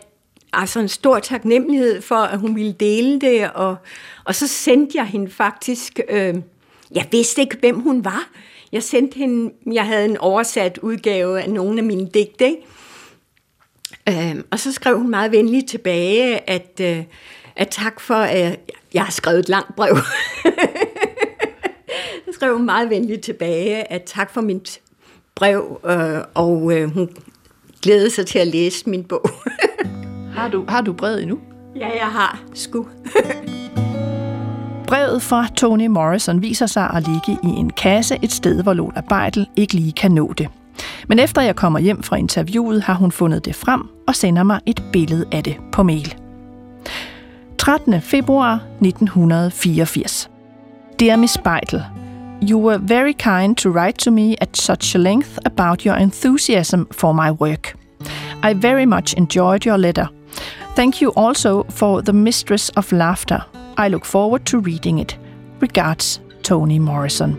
[0.54, 3.76] altså en stor taknemmelighed for, at hun ville dele det, og,
[4.24, 6.36] og så sendte jeg hende faktisk, øh,
[6.96, 8.30] jeg vidste ikke, hvem hun var,
[8.72, 12.62] jeg sendte hende, jeg havde en oversat udgave af nogle af mine digte, ikke?
[14.10, 17.04] Øh, og så skrev hun meget venligt tilbage, at, øh,
[17.56, 18.60] at tak for, at
[18.94, 19.98] jeg har skrevet et langt brev.
[22.26, 24.82] så skrev hun meget venligt tilbage, at tak for mit
[25.36, 27.10] brev, øh, og øh, hun
[27.82, 29.30] glædede sig til at læse min bog.
[30.36, 31.40] har, du, har du brevet endnu?
[31.76, 32.44] Ja, jeg har.
[32.54, 32.86] Sku.
[34.92, 39.02] Brevet fra Toni Morrison viser sig at ligge i en kasse et sted, hvor Lola
[39.10, 40.48] Beidel ikke lige kan nå det.
[41.08, 44.60] Men efter jeg kommer hjem fra interviewet, har hun fundet det frem og sender mig
[44.66, 46.16] et billede af det på mail.
[47.58, 48.02] 13.
[48.02, 50.30] februar 1984.
[51.00, 51.84] Dear Miss Beidel,
[52.50, 56.82] You were very kind to write to me at such a length about your enthusiasm
[56.92, 57.76] for my work.
[58.44, 60.08] I very much enjoyed your letter.
[60.76, 63.61] Thank you also for The Mistress of Laughter.
[63.78, 65.20] I look forward to reading it.
[65.62, 67.38] Regards, Toni Morrison.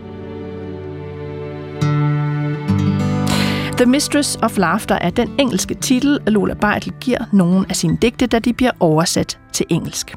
[3.77, 8.27] The Mistress of Laughter er den engelske titel, Lola Beitel giver nogle af sine digte,
[8.27, 10.15] da de bliver oversat til engelsk.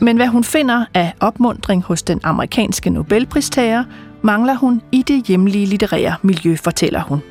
[0.00, 3.84] Men hvad hun finder af opmundring hos den amerikanske Nobelpristager,
[4.22, 7.22] mangler hun i det hjemlige litterære miljø, fortæller hun.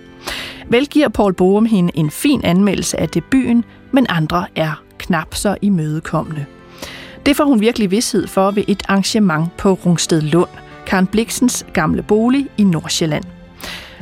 [0.69, 5.57] Vel giver Paul Borum hende en fin anmeldelse af debuten, men andre er knap så
[5.61, 6.45] imødekommende.
[7.25, 10.49] Det får hun virkelig vidshed for ved et arrangement på Rungsted Lund,
[10.88, 13.23] Karen Bliksens gamle bolig i Nordsjælland.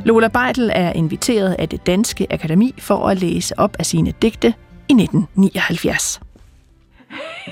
[0.04, 4.54] Lola Beitel er inviteret af det Danske Akademi for at læse op af sine digte
[4.88, 6.20] i 1979.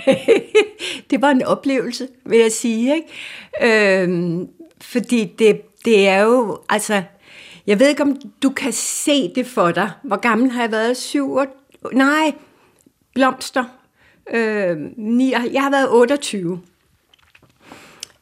[1.11, 2.95] det var en oplevelse, vil jeg sige.
[2.95, 4.03] Ikke?
[4.03, 4.49] Øhm,
[4.81, 7.03] fordi det, det er jo, altså,
[7.67, 9.91] jeg ved ikke, om du kan se det for dig.
[10.03, 10.97] Hvor gammel har jeg været?
[10.97, 11.47] Syv år?
[11.93, 12.33] Nej,
[13.15, 13.65] blomster.
[14.31, 16.61] Øh, ni, jeg har været 28.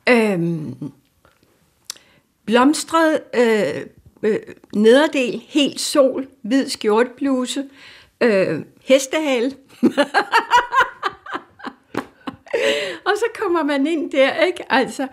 [0.09, 0.41] Øh,
[2.45, 3.87] blomstret øh,
[4.23, 4.39] øh,
[4.75, 7.65] nederdel, helt sol, hvid skjortbluse,
[8.21, 9.53] øh, hestehale.
[13.07, 14.73] og så kommer man ind der, ikke?
[14.73, 15.09] Altså,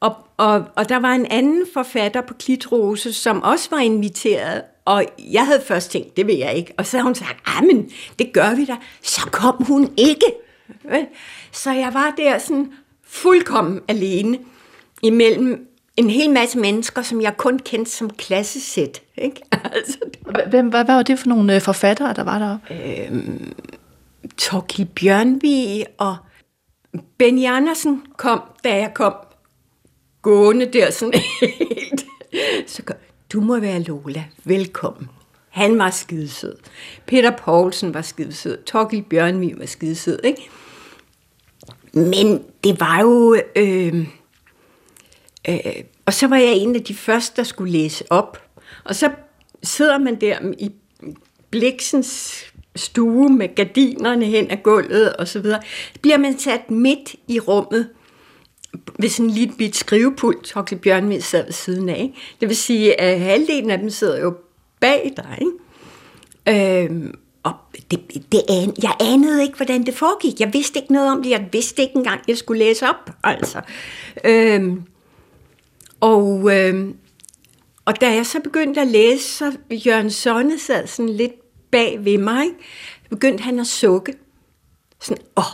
[0.00, 5.04] og, og, og der var en anden forfatter på Klitrose, som også var inviteret, og
[5.18, 6.74] jeg havde først tænkt, det vil jeg ikke.
[6.76, 8.76] Og så havde hun sagt, ah, men det gør vi da.
[9.02, 10.26] Så kom hun ikke.
[11.52, 12.72] Så jeg var der sådan
[13.06, 14.38] fuldkommen alene
[15.02, 19.02] imellem en hel masse mennesker, som jeg kun kendte som klassesæt.
[19.16, 19.40] Ikke?
[19.74, 20.48] Altså, var...
[20.50, 22.58] Hvem, hvad, hvad var det for nogle øh, forfattere, der var der?
[22.70, 23.52] Øhm,
[24.38, 26.16] Torkild Bjørnvig og
[27.18, 29.14] Benny Andersen kom, da jeg kom
[30.22, 32.04] gående der sådan helt.
[32.66, 32.82] Så
[33.32, 35.08] du må være Lola, velkommen.
[35.48, 36.56] Han var skidesød.
[37.06, 38.62] Peter Poulsen var skidesød.
[38.62, 40.48] Torkild Bjørnvi var skidesød, ikke?
[41.92, 43.36] Men det var jo...
[43.56, 44.06] Øh,
[45.48, 45.56] øh,
[46.06, 48.42] og så var jeg en af de første, der skulle læse op.
[48.84, 49.10] Og så
[49.62, 50.72] sidder man der i
[51.50, 52.44] Bliksens
[52.76, 55.62] stue med gardinerne hen ad gulvet og så videre.
[56.02, 57.88] Bliver man sat midt i rummet,
[58.98, 62.00] ved sådan en lille bit skrivepult, Huxley Bjørnvind sad ved siden af.
[62.02, 62.14] Ikke?
[62.40, 64.34] Det vil sige, at halvdelen af dem sidder jo
[64.80, 65.38] bag dig.
[65.40, 66.84] Ikke?
[66.84, 67.52] Øhm, og
[67.90, 70.40] det, det an, jeg anede ikke, hvordan det foregik.
[70.40, 71.30] Jeg vidste ikke noget om det.
[71.30, 73.10] Jeg vidste ikke engang, jeg skulle læse op.
[73.24, 73.60] Altså.
[74.24, 74.82] Øhm,
[76.00, 76.96] og, øhm,
[77.84, 81.32] og da jeg så begyndte at læse, så Jørgen Sonne sad sådan lidt
[81.70, 82.46] bag ved mig.
[83.10, 84.14] Begyndte han at sukke.
[85.00, 85.44] Sådan, åh,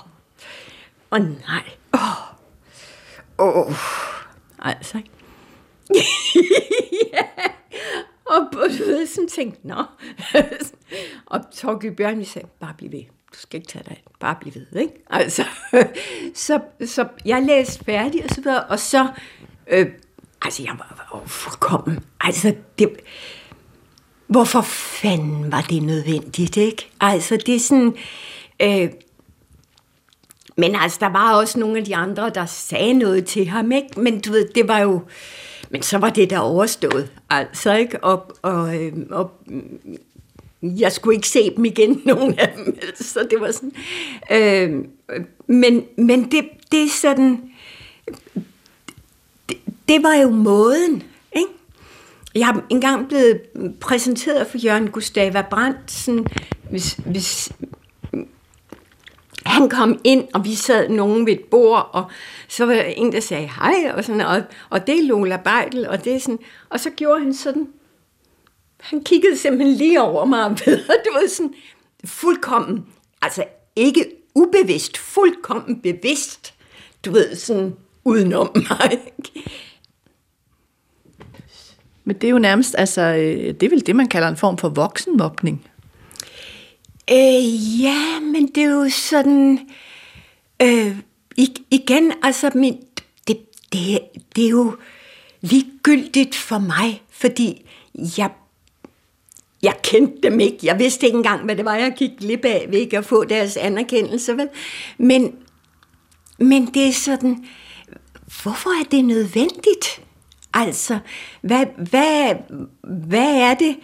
[1.13, 1.63] åh nej,
[3.39, 3.75] åh, oh.
[4.71, 5.03] altså.
[7.13, 7.25] ja.
[8.27, 9.83] Og du ved, som tænkte, nå.
[11.27, 13.05] og Torgild Bjørn sagde, bare bliv ved.
[13.33, 14.95] Du skal ikke tage dig Bare bliv ved, ikke?
[15.11, 15.45] Altså,
[16.35, 19.09] så, så jeg læste færdig og så videre, og så,
[19.67, 19.87] øh,
[20.43, 22.05] altså jeg var, var overkommen.
[22.21, 22.97] altså det,
[24.27, 26.91] hvorfor fanden var det nødvendigt, ikke?
[27.01, 27.97] Altså det er sådan,
[28.63, 28.91] øh,
[30.59, 34.01] men altså der var også nogle af de andre, der sagde noget til ham, ikke?
[34.01, 35.01] Men du ved, det var jo,
[35.71, 38.05] men så var det der overstået, altså, ikke?
[38.05, 39.97] Og, og, øhm, og mm,
[40.63, 43.73] jeg skulle ikke se dem igen, nogen af dem, så det var sådan.
[44.31, 44.85] Øh,
[45.47, 47.41] men men det, det er sådan,
[49.49, 49.57] det,
[49.89, 51.49] det var jo måden, ikke?
[52.35, 53.41] Jeg har engang blevet
[53.81, 56.09] præsenteret for Jørgen Gustava Brandt,
[56.71, 57.53] hvis, hvis,
[59.47, 62.05] han kom ind, og vi sad nogen ved et bord, og
[62.49, 65.89] så var der en, der sagde hej, og, sådan, og, og det er Lola Beidel,
[65.89, 67.69] og det er sådan, og så gjorde han sådan,
[68.81, 71.55] han kiggede simpelthen lige over mig, og det var sådan
[72.05, 72.87] fuldkommen,
[73.23, 73.45] altså
[73.77, 76.55] ikke ubevidst, fuldkommen bevidst,
[77.05, 78.99] du ved, sådan udenom mig.
[82.05, 84.59] Men det er jo nærmest, altså, øh, det er vel det, man kalder en form
[84.59, 85.67] for voksenmobning.
[87.11, 89.61] Øh, ja, men det er jo sådan...
[90.63, 90.97] Øh,
[91.71, 92.77] igen, altså, min,
[93.29, 93.39] det,
[93.73, 94.01] det,
[94.37, 94.77] det er jo
[95.41, 97.67] ligegyldigt for mig, fordi
[98.19, 98.31] jeg,
[99.63, 100.59] jeg kendte dem ikke.
[100.63, 103.25] Jeg vidste ikke engang, hvad det var, jeg gik glip af ved ikke at få
[103.25, 104.37] deres anerkendelse.
[104.37, 104.49] Vel?
[104.99, 105.37] Men,
[106.39, 107.47] men det er sådan,
[108.43, 110.03] hvorfor er det nødvendigt?
[110.55, 110.99] Altså,
[111.41, 112.35] hvad, hvad,
[112.83, 113.77] hvad er det,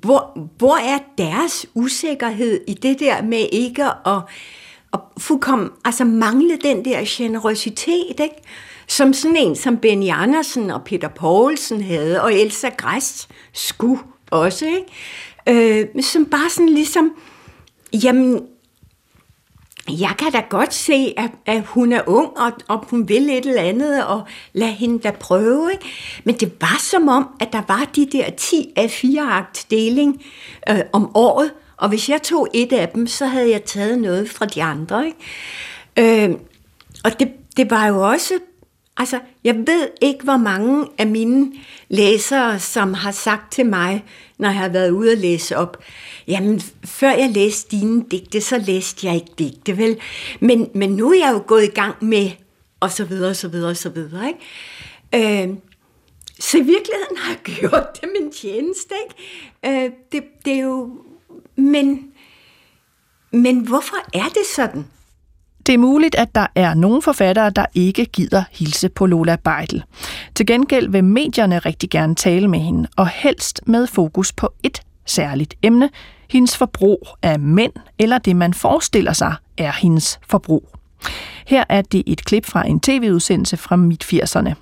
[0.00, 4.20] hvor, hvor er deres usikkerhed i det der med ikke at,
[4.92, 8.36] at fuldkommen, altså mangle den der generøsitet, ikke?
[8.86, 14.00] som sådan en som Benny Andersen og Peter Poulsen havde, og Elsa Græst skulle
[14.30, 15.88] også, ikke?
[15.92, 17.12] Øh, som bare sådan ligesom,
[18.04, 18.40] jamen,
[19.88, 23.46] jeg kan da godt se, at, at hun er ung, og, og hun vil et
[23.46, 25.72] eller andet, og lad hende da prøve.
[25.72, 25.84] Ikke?
[26.24, 30.22] Men det var som om, at der var de der 10 af 4 akt deling
[30.68, 34.30] øh, om året, og hvis jeg tog et af dem, så havde jeg taget noget
[34.30, 35.06] fra de andre.
[35.06, 36.24] Ikke?
[36.28, 36.36] Øh,
[37.04, 38.34] og det, det var jo også
[38.96, 41.52] Altså, jeg ved ikke, hvor mange af mine
[41.88, 44.04] læsere, som har sagt til mig,
[44.38, 45.84] når jeg har været ude og læse op,
[46.28, 50.00] jamen, før jeg læste dine digte, så læste jeg ikke digte, vel?
[50.40, 52.30] Men, men nu er jeg jo gået i gang med,
[52.80, 55.42] og så videre, og så videre, og så videre, ikke?
[55.44, 55.56] Øh,
[56.40, 59.84] så i virkeligheden har jeg gjort det min tjeneste, ikke?
[59.84, 60.90] Øh, det, det er jo...
[61.56, 62.12] Men,
[63.30, 64.86] men hvorfor er det sådan?
[65.66, 69.84] Det er muligt, at der er nogle forfattere, der ikke gider hilse på Lola Beidel.
[70.34, 74.80] Til gengæld vil medierne rigtig gerne tale med hende, og helst med fokus på et
[75.06, 75.90] særligt emne,
[76.28, 80.68] hendes forbrug af mænd, eller det man forestiller sig er hendes forbrug.
[81.46, 84.54] Her er det et klip fra en tv-udsendelse fra midt-80'erne.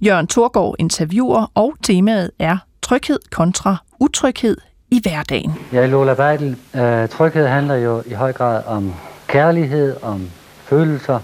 [0.00, 4.56] Jørgen Thorgård interviewer, og temaet er tryghed kontra utryghed
[4.90, 5.52] i hverdagen.
[5.72, 8.94] Ja, Lola Beidel, øh, tryghed handler jo i høj grad om
[9.26, 10.30] kærlighed, om
[10.72, 11.18] følelser.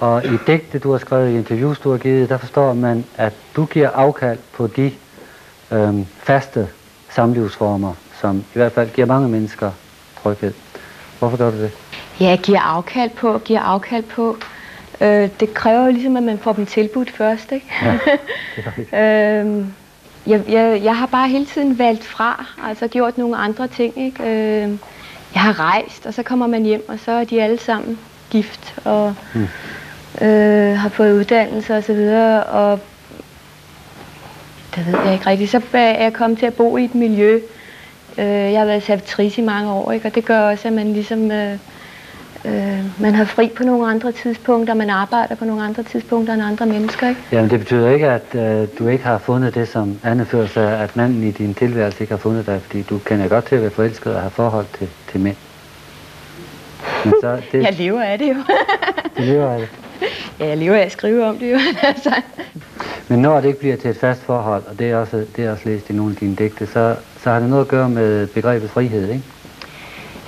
[0.00, 3.32] Og i digte, du har skrevet, i interviews, du har givet, der forstår man, at
[3.56, 4.92] du giver afkald på de
[5.72, 6.68] øhm, faste
[7.10, 9.70] samlivsformer, som i hvert fald giver mange mennesker
[10.22, 10.52] tryghed.
[11.18, 11.70] Hvorfor gør du det?
[12.20, 14.36] Ja, jeg giver afkald på, giver afkald på.
[15.00, 17.66] Øh, det kræver jo ligesom, at man får dem tilbudt først, ikke?
[17.82, 17.98] Ja,
[18.76, 19.64] det øh,
[20.26, 24.22] jeg, jeg, jeg har bare hele tiden valgt fra, altså gjort nogle andre ting, ikke?
[24.22, 24.70] Øh,
[25.34, 27.98] jeg har rejst, og så kommer man hjem, og så er de alle sammen
[28.30, 29.48] gift og mm.
[30.26, 32.80] øh, har fået uddannelse og så videre, og
[34.74, 35.50] det ved jeg ikke rigtigt.
[35.50, 37.40] Så er jeg kommet til at bo i et miljø.
[38.18, 40.08] Øh, jeg har været servitrice i mange år, ikke?
[40.08, 41.30] og det gør også, at man ligesom...
[41.30, 41.58] Øh,
[42.44, 46.42] øh, man har fri på nogle andre tidspunkter, man arbejder på nogle andre tidspunkter end
[46.42, 47.20] andre mennesker, ikke?
[47.32, 50.80] Jamen det betyder ikke, at øh, du ikke har fundet det, som Anne fører sig,
[50.80, 53.62] at manden i din tilværelse ikke har fundet dig, fordi du kender godt til at
[53.62, 55.36] være forelsket og have forhold til, til mænd.
[57.04, 58.34] Men så, det, jeg lever af det jo.
[59.18, 59.68] du lever af det.
[60.40, 61.58] Ja, jeg lever af at skrive om det jo.
[61.88, 62.12] altså.
[63.08, 65.52] Men når det ikke bliver til et fast forhold, og det er også, det er
[65.52, 68.26] også læst i nogle af dine digte, så, så har det noget at gøre med
[68.26, 69.24] begrebet frihed, ikke?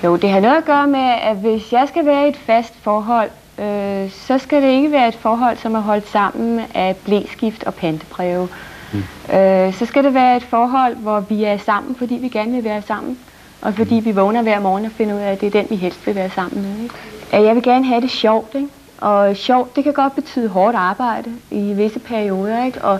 [0.03, 2.73] Jo, det har noget at gøre med, at hvis jeg skal være i et fast
[2.81, 7.63] forhold, øh, så skal det ikke være et forhold, som er holdt sammen af blæskift
[7.63, 8.47] og pantebreve.
[8.93, 9.35] Mm.
[9.35, 12.63] Øh, så skal det være et forhold, hvor vi er sammen, fordi vi gerne vil
[12.63, 13.17] være sammen.
[13.61, 15.75] Og fordi vi vågner hver morgen og finder ud af, at det er den, vi
[15.75, 16.83] helst vil være sammen med.
[16.83, 17.45] Ikke?
[17.45, 18.67] Jeg vil gerne have det sjovt, ikke?
[18.97, 22.81] Og sjovt, det kan godt betyde hårdt arbejde i visse perioder, ikke?
[22.81, 22.99] Og,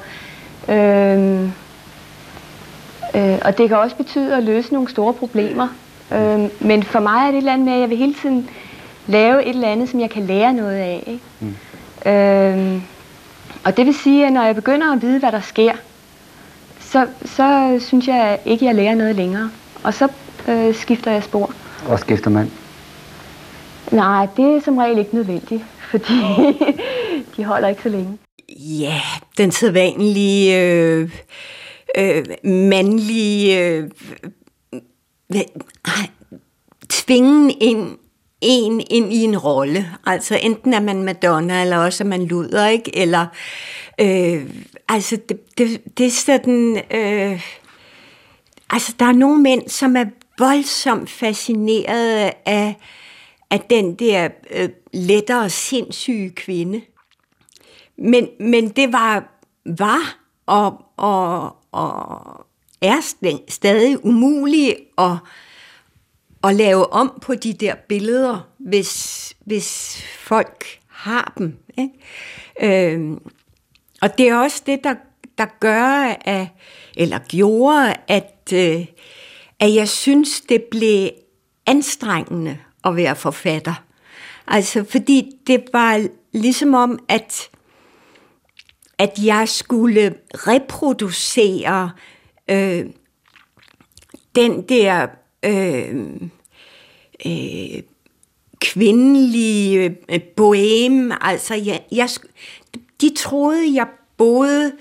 [0.76, 1.43] øh,
[3.16, 5.68] øh, og det kan også betyde at løse nogle store problemer.
[6.12, 8.49] Øh, men for mig er det et eller andet med, at jeg vil hele tiden
[9.07, 11.03] lave et eller andet, som jeg kan lære noget af.
[11.07, 11.24] Ikke?
[11.39, 12.12] Mm.
[12.12, 12.82] Øh,
[13.64, 15.74] og det vil sige, at når jeg begynder at vide, hvad der sker,
[16.80, 19.49] så, så synes jeg ikke, at jeg lærer noget længere.
[19.84, 20.07] Og så
[20.48, 21.54] øh, skifter jeg spor.
[21.88, 22.52] Og skifter man?
[23.92, 26.14] Nej, det er som regel ikke nødvendigt, fordi
[27.38, 28.18] de holder ikke så længe.
[28.60, 29.02] Ja,
[29.38, 31.10] den sædvanlige øh,
[31.98, 33.89] øh, mandlige øh,
[36.89, 37.98] tvingen ind
[38.42, 39.89] en ind i en rolle.
[40.06, 42.98] Altså enten er man Madonna, eller også er man luder, ikke?
[42.98, 43.26] Eller,
[44.00, 44.50] øh,
[44.89, 47.42] altså det, det, det er sådan, øh,
[48.70, 50.06] altså der er nogle mænd, som er
[50.42, 52.76] voldsomt fascineret af,
[53.50, 56.82] af den der øh, lettere sindssyge kvinde.
[57.98, 59.24] Men, men det var,
[59.66, 62.46] var og, og, og
[62.82, 63.02] er
[63.50, 65.18] stadig umuligt at,
[66.44, 71.58] at lave om på de der billeder, hvis, hvis folk har dem.
[71.78, 72.92] Ikke?
[72.94, 73.20] Øhm,
[74.02, 74.96] og det er også det, der,
[75.38, 76.48] der gør, at,
[76.98, 78.86] eller gjorde, at, øh,
[79.62, 81.09] at jeg synes, det blev
[81.66, 83.84] anstrengende at være forfatter.
[84.47, 87.49] Altså, fordi det var ligesom om, at,
[88.97, 91.91] at jeg skulle reproducere
[92.49, 92.86] øh,
[94.36, 95.07] den der
[95.45, 95.95] øh,
[97.26, 97.84] øh,
[98.59, 101.24] kvindelige øh, boheme.
[101.24, 102.09] Altså, jeg, jeg,
[103.01, 103.88] de troede, jeg
[104.18, 104.72] boede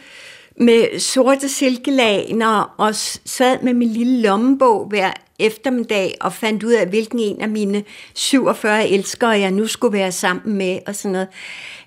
[0.61, 2.95] med sorte silkelaner og
[3.25, 7.85] sad med min lille lommebog hver eftermiddag og fandt ud af, hvilken en af mine
[8.15, 11.29] 47 elskere jeg nu skulle være sammen med og sådan noget.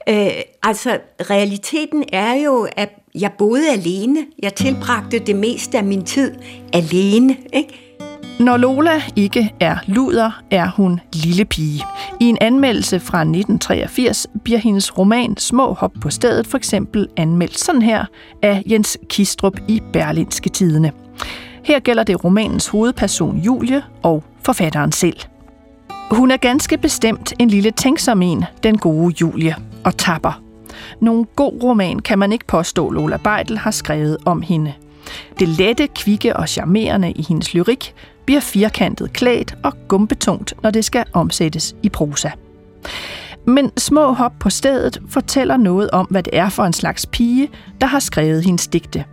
[0.10, 4.26] Øh, altså, realiteten er jo, at jeg boede alene.
[4.40, 6.36] Jeg tilbragte det meste af min tid
[6.74, 7.93] alene, ikke?
[8.40, 11.84] Når Lola ikke er luder, er hun lille pige.
[12.20, 17.60] I en anmeldelse fra 1983 bliver hendes roman Små hop på stedet for eksempel anmeldt
[17.60, 18.06] sådan her
[18.42, 20.92] af Jens Kistrup i Berlinske Tidene.
[21.64, 25.18] Her gælder det romanens hovedperson Julie og forfatteren selv.
[26.12, 30.42] Hun er ganske bestemt en lille tænksom en, den gode Julie, og tapper.
[31.02, 34.74] Nogen god roman kan man ikke påstå, Lola Beidel har skrevet om hende.
[35.40, 37.94] Det lette, kvikke og charmerende i hendes lyrik
[38.26, 42.30] bliver firkantet klædt og gumbetungt, når det skal omsættes i prosa.
[43.48, 47.50] Men små hop på stedet fortæller noget om, hvad det er for en slags pige,
[47.82, 49.06] der har skrevet hendes digte.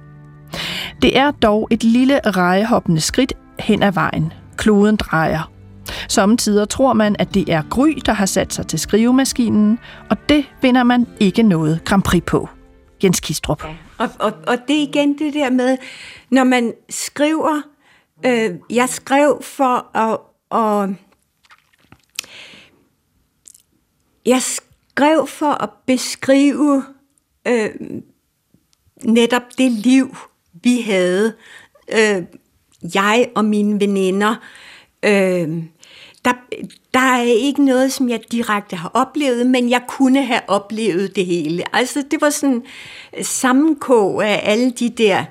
[1.03, 4.33] Det er dog et lille rejehoppende skridt hen ad vejen.
[4.57, 5.51] Kloden drejer.
[6.09, 9.79] Samtidig tror man, at det er Gry, der har sat sig til skrivemaskinen,
[10.11, 12.49] og det vinder man ikke noget Grand Prix på.
[13.05, 13.65] Jens Kistrup.
[13.65, 13.75] Ja.
[13.99, 15.77] Og, og, og det er igen det der med,
[16.31, 17.63] når man skriver,
[18.27, 20.19] øh, jeg skrev for at,
[20.51, 20.95] og,
[24.27, 26.85] jeg skrev for at beskrive
[27.49, 27.71] øh,
[29.05, 30.17] netop det liv,
[30.63, 31.35] vi havde,
[31.93, 32.23] øh,
[32.95, 34.37] jeg og mine veninder.
[35.03, 35.63] Øh,
[36.25, 36.33] der,
[36.95, 41.27] der er ikke noget, som jeg direkte har oplevet, men jeg kunne have oplevet det
[41.27, 41.77] hele.
[41.77, 42.65] Altså, det var sådan
[43.23, 45.25] sammenkog af alle de der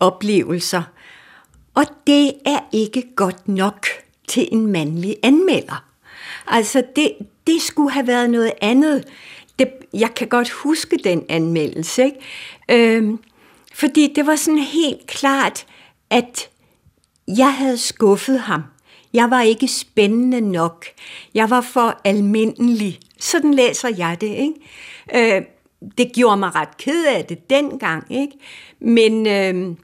[0.00, 0.82] oplevelser.
[1.78, 3.86] Og det er ikke godt nok
[4.28, 5.84] til en mandlig anmelder.
[6.46, 7.12] Altså, det,
[7.46, 9.04] det skulle have været noget andet.
[9.58, 12.18] Det, jeg kan godt huske den anmeldelse, ikke?
[12.68, 13.18] Øhm,
[13.74, 15.66] fordi det var sådan helt klart,
[16.10, 16.48] at
[17.28, 18.62] jeg havde skuffet ham.
[19.12, 20.86] Jeg var ikke spændende nok.
[21.34, 23.00] Jeg var for almindelig.
[23.20, 25.36] Sådan læser jeg det, ikke?
[25.36, 25.42] Øh,
[25.98, 28.32] det gjorde mig ret ked af det dengang, ikke?
[28.80, 29.76] Men, øh,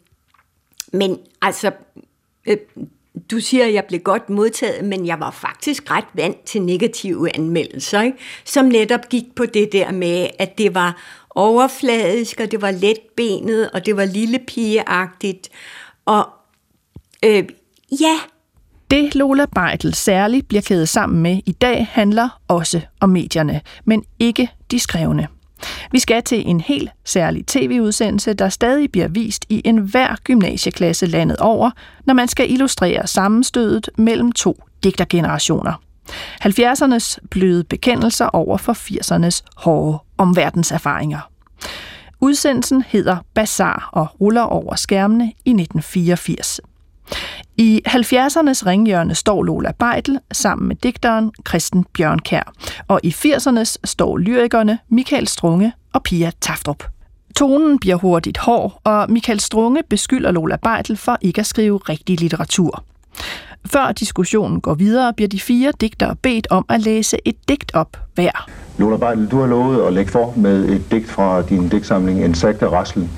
[0.95, 1.71] men altså,
[2.47, 2.57] øh,
[3.31, 7.37] du siger, at jeg blev godt modtaget, men jeg var faktisk ret vant til negative
[7.37, 8.19] anmeldelser, ikke?
[8.45, 10.97] som netop gik på det der med, at det var
[11.31, 15.49] overfladisk, og det var letbenet, og det var lille pigeagtigt.
[16.05, 16.29] Og
[17.25, 17.45] øh,
[18.01, 18.19] ja,
[18.91, 24.05] Det Lola Beitel særligt bliver kædet sammen med i dag handler også om medierne, men
[24.19, 25.29] ikke de skrevne.
[25.93, 31.37] Vi skal til en helt særlig tv-udsendelse, der stadig bliver vist i enhver gymnasieklasse landet
[31.37, 31.71] over,
[32.05, 35.73] når man skal illustrere sammenstødet mellem to digtergenerationer.
[36.45, 41.31] 70'ernes bløde bekendelser over for 80'ernes hårde omverdenserfaringer.
[42.21, 46.61] Udsendelsen hedder Bazar og ruller over skærmene i 1984.
[47.57, 52.53] I 70'ernes ringhjørne står Lola Beitel sammen med digteren Christen Bjørnkær,
[52.89, 56.85] og i 80'ernes står lyrikerne Michael Strunge og Pia Taftrup.
[57.37, 62.21] Tonen bliver hurtigt hård, og Michael Strunge beskylder Lola Beitel for ikke at skrive rigtig
[62.21, 62.85] litteratur.
[63.67, 67.97] Før diskussionen går videre, bliver de fire digtere bedt om at læse et digt op
[68.15, 68.51] hver.
[68.79, 72.69] Lola Beidel, du har lovet at lægge for med et digt fra din digtsamling Insekter
[72.69, 73.11] Raslen.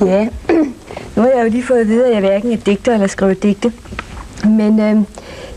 [0.00, 0.28] Ja,
[1.16, 3.34] nu har jeg jo lige fået at vide, at jeg hverken er digter eller skriver
[3.34, 3.72] digte.
[4.44, 4.96] Men øh,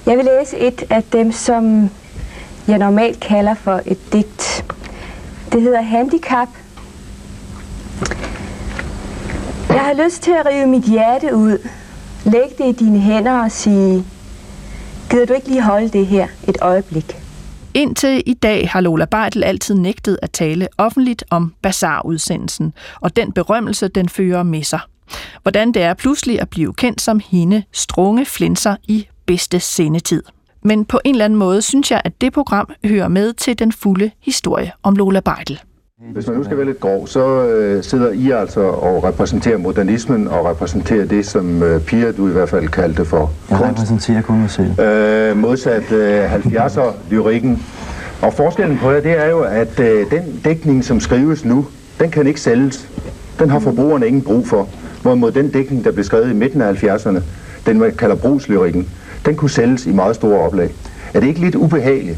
[0.06, 1.90] jeg vil læse et af dem, som
[2.68, 4.66] jeg normalt kalder for et digt.
[5.52, 6.48] Det hedder Handicap.
[9.70, 11.58] Jeg har lyst til at rive mit hjerte ud,
[12.26, 14.06] Læg det i dine hænder og sige,
[15.10, 17.16] gider du ikke lige holde det her et øjeblik?
[17.74, 23.32] Indtil i dag har Lola Beitel altid nægtet at tale offentligt om bazarudsendelsen og den
[23.32, 24.80] berømmelse, den fører med sig.
[25.42, 30.24] Hvordan det er pludselig at blive kendt som hende strunge flinser i bedste sendetid.
[30.64, 33.72] Men på en eller anden måde synes jeg, at det program hører med til den
[33.72, 35.60] fulde historie om Lola Beitel.
[36.10, 40.28] Hvis man nu skal være lidt grov, så øh, sidder I altså og repræsenterer modernismen
[40.28, 43.72] og repræsenterer det, som øh, Pia, du i hvert fald kaldte for Jeg kunst.
[43.72, 44.80] repræsenterer kun mig selv.
[44.80, 47.64] Øh, modsat øh, 70'er-lyrikken.
[48.22, 51.66] Og forskellen på det, det er jo, at øh, den dækning, som skrives nu,
[52.00, 52.90] den kan ikke sælges.
[53.40, 54.68] Den har forbrugerne ingen brug for.
[55.02, 57.20] Hvorimod den dækning, der blev skrevet i midten af 70'erne,
[57.66, 58.90] den man kalder brugslyrikken,
[59.26, 60.70] den kunne sælges i meget store oplag.
[61.14, 62.18] Er det ikke lidt ubehageligt?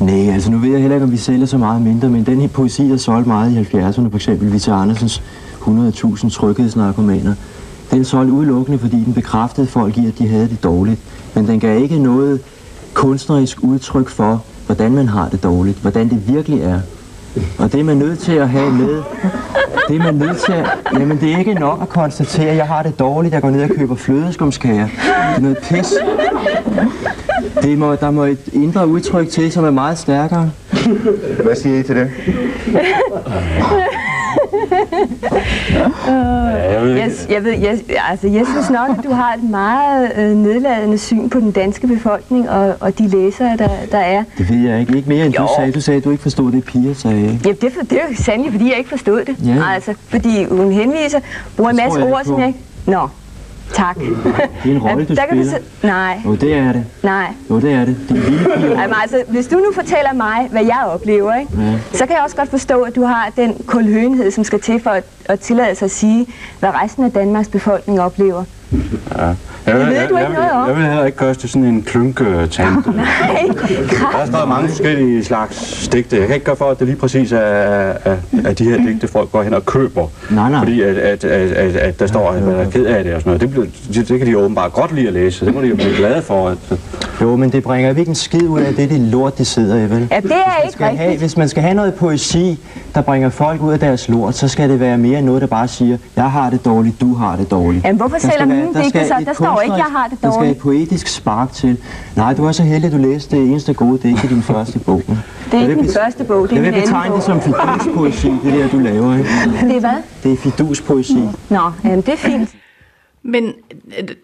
[0.00, 2.40] Nej, altså nu ved jeg heller ikke, om vi sælger så meget mindre, men den
[2.40, 5.22] her poesi, der solgte meget i 70'erne, for eksempel Vita Andersens
[5.60, 7.34] 100.000 tryghedsnarkomaner,
[7.90, 11.00] den solgte udelukkende, fordi den bekræftede folk i, at de havde det dårligt.
[11.34, 12.40] Men den gav ikke noget
[12.94, 16.80] kunstnerisk udtryk for, hvordan man har det dårligt, hvordan det virkelig er.
[17.58, 19.02] Og det er man nødt til at have med.
[19.88, 20.66] Det er man nødt til at...
[20.92, 23.34] Jamen, det er ikke nok at konstatere, at jeg har det dårligt.
[23.34, 24.86] Jeg går ned og køber flødeskumskager.
[24.86, 25.94] Det er noget pis.
[27.62, 30.50] Det må, der må et indre udtryk til, som er meget stærkere.
[31.44, 32.10] Hvad siger I til det?
[36.96, 37.78] jeg, jeg, ved, jeg,
[38.10, 41.86] altså, jeg synes nok, at du har et meget øh, nedladende syn på den danske
[41.86, 44.24] befolkning og, og de læsere, der, der er.
[44.38, 44.96] Det ved jeg ikke.
[44.96, 45.42] Ikke mere end jo.
[45.42, 45.72] du sagde.
[45.72, 47.40] Du sagde, at du ikke forstod det, Pia sagde.
[47.44, 47.60] Ja, det,
[47.90, 49.36] det er jo sandelig, fordi jeg ikke forstod det.
[49.46, 49.62] Ja.
[49.74, 51.20] Altså, fordi hun henviser,
[51.56, 52.60] bruger en masse ord, som jeg ikke...
[52.86, 53.08] Nå,
[53.72, 53.96] Tak.
[53.98, 54.06] Det
[54.64, 55.44] er en rolle, du der spiller.
[55.44, 55.86] Du se...
[55.86, 56.20] Nej.
[56.24, 56.84] Jo, det er det.
[57.02, 57.26] Nej.
[57.50, 57.96] Jo, det er det.
[58.08, 61.52] Det er lille Jamen, altså, hvis du nu fortæller mig, hvad jeg oplever, ikke?
[61.62, 61.78] Ja.
[61.92, 64.90] så kan jeg også godt forstå, at du har den kulhøenhed, som skal til for
[64.90, 66.26] at, at tillade sig at sige,
[66.60, 68.44] hvad resten af Danmarks befolkning oplever.
[69.18, 69.34] Ja.
[69.66, 70.68] Jeg vil, det ved jeg, du ikke jeg, noget om.
[70.68, 72.90] Jeg vil heller ikke til sådan en klynke-tante.
[72.90, 73.06] Nej,
[74.12, 76.16] Der er stadig mange forskellige slags digte.
[76.16, 79.08] Jeg kan ikke gøre for, at det lige præcis er, er, er de her digte,
[79.08, 80.06] folk går hen og køber.
[80.30, 80.58] Nej, nej.
[80.58, 83.20] Fordi at, at, at, at, at der står, at man er ked af det og
[83.20, 83.40] sådan noget.
[83.40, 85.46] Det, bliver, det, det kan de åbenbart godt lide at læse.
[85.46, 86.48] Det må de jo blive glade for.
[86.48, 86.58] At,
[87.22, 89.90] jo, men det bringer ikke en skid ud af det, det lort, de sidder i,
[89.90, 90.08] vel?
[90.10, 91.00] Ja, det er ikke rigtigt.
[91.00, 92.58] Have, hvis man skal have noget poesi,
[92.94, 95.68] der bringer folk ud af deres lort, så skal det være mere noget, der bare
[95.68, 97.84] siger, jeg har det dårligt, du har det dårligt.
[97.84, 99.14] Jamen, hvorfor sælger mine digte så?
[99.26, 100.22] Der står ikke, jeg har det dårligt.
[100.22, 101.80] Der skal et poetisk spark til.
[102.16, 104.78] Nej, du er så heldig, at du læste det eneste gode digt i din første
[104.78, 105.02] bog.
[105.06, 108.52] Det er ikke min første bog, det er Jeg vil betegne det som fiduspoesi, det
[108.52, 109.28] der, du laver, ikke?
[109.68, 110.02] Det er hvad?
[110.22, 111.20] Det er fiduspoesi.
[111.50, 112.48] Nå, jamen, det er fint.
[113.22, 113.52] Men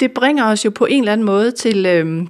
[0.00, 2.28] det bringer os jo på en eller anden måde til øhm,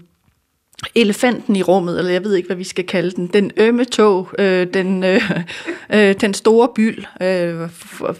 [0.95, 3.27] elefanten i rummet, eller jeg ved ikke, hvad vi skal kalde den.
[3.27, 5.31] Den ømme tog, øh, den, øh,
[5.91, 7.05] øh, den store byld.
[7.23, 8.17] Øh, for,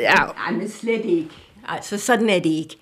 [0.00, 0.14] ja.
[0.14, 1.28] Nej, men slet ikke.
[1.68, 2.76] Altså, sådan er det ikke.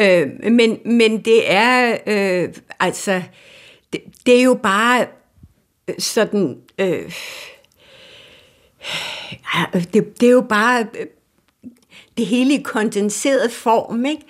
[0.00, 3.22] Øh, men, men det er, øh, altså,
[3.92, 5.06] det, det er jo bare
[5.88, 7.12] øh, sådan, øh,
[9.94, 11.06] det, det er jo bare øh,
[12.16, 14.22] det hele i kondenseret form, ikke?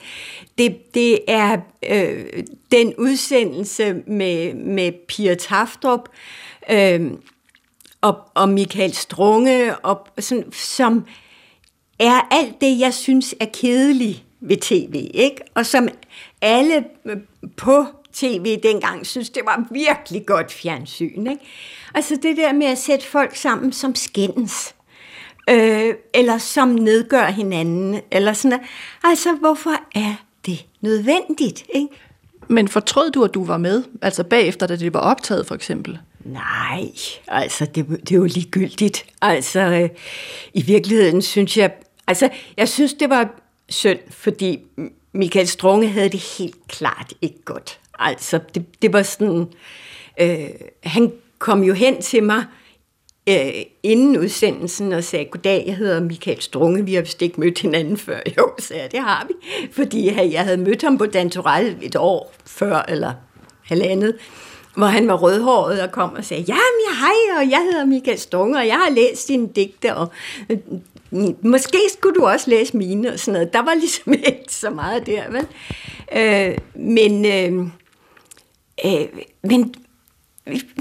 [0.59, 1.59] Det, det er
[1.91, 6.09] øh, den udsendelse med, med Pia Taftrup
[6.71, 7.11] øh,
[8.01, 11.07] og, og Michael Strunge, og sådan, som
[11.99, 15.37] er alt det, jeg synes er kedeligt ved tv, ikke?
[15.55, 15.89] Og som
[16.43, 17.17] alle øh,
[17.57, 21.45] på tv dengang synes, det var virkelig godt fjernsyn, ikke?
[21.95, 24.75] Altså det der med at sætte folk sammen som skændes,
[25.51, 28.71] øh, eller som nedgør hinanden, eller sådan noget.
[29.05, 30.15] Altså, hvorfor er
[30.47, 31.89] det nødvendigt, ikke?
[32.49, 33.83] Men fortrød du, at du var med?
[34.03, 35.99] Altså bagefter, da det var optaget, for eksempel?
[36.25, 36.85] Nej,
[37.29, 39.05] altså det, det er jo ligegyldigt.
[39.23, 39.89] Altså øh,
[40.55, 41.71] i virkeligheden synes jeg,
[42.09, 43.35] altså jeg synes det var
[43.69, 44.61] synd, fordi
[45.13, 47.81] Michael Strunge havde det helt klart ikke godt.
[47.99, 49.47] Altså det, det var sådan,
[50.21, 50.49] øh,
[50.83, 52.45] han kom jo hen til mig
[53.29, 57.59] øh, inden udsendelsen og sagde, goddag, jeg hedder Michael Strunge, vi har vist ikke mødt
[57.59, 58.21] hinanden før.
[58.39, 59.35] Jo, sagde jeg, det har vi,
[59.73, 63.13] fordi jeg havde mødt ham på Dantoral et år før, eller
[63.65, 64.17] halvandet,
[64.77, 66.57] hvor han var rødhåret og kom og sagde, ja,
[67.01, 70.09] hej, og jeg hedder Michael Strunge, og jeg har læst dine digte, og
[71.43, 73.53] måske skulle du også læse mine, og sådan noget.
[73.53, 75.47] Der var ligesom ikke så meget der, vel?
[76.13, 77.69] Øh, men, øh,
[78.85, 79.09] øh,
[79.43, 79.75] men,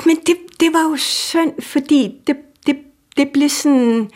[0.06, 2.78] men det, det var jo synd, fordi det, det,
[3.18, 4.10] det blev sådan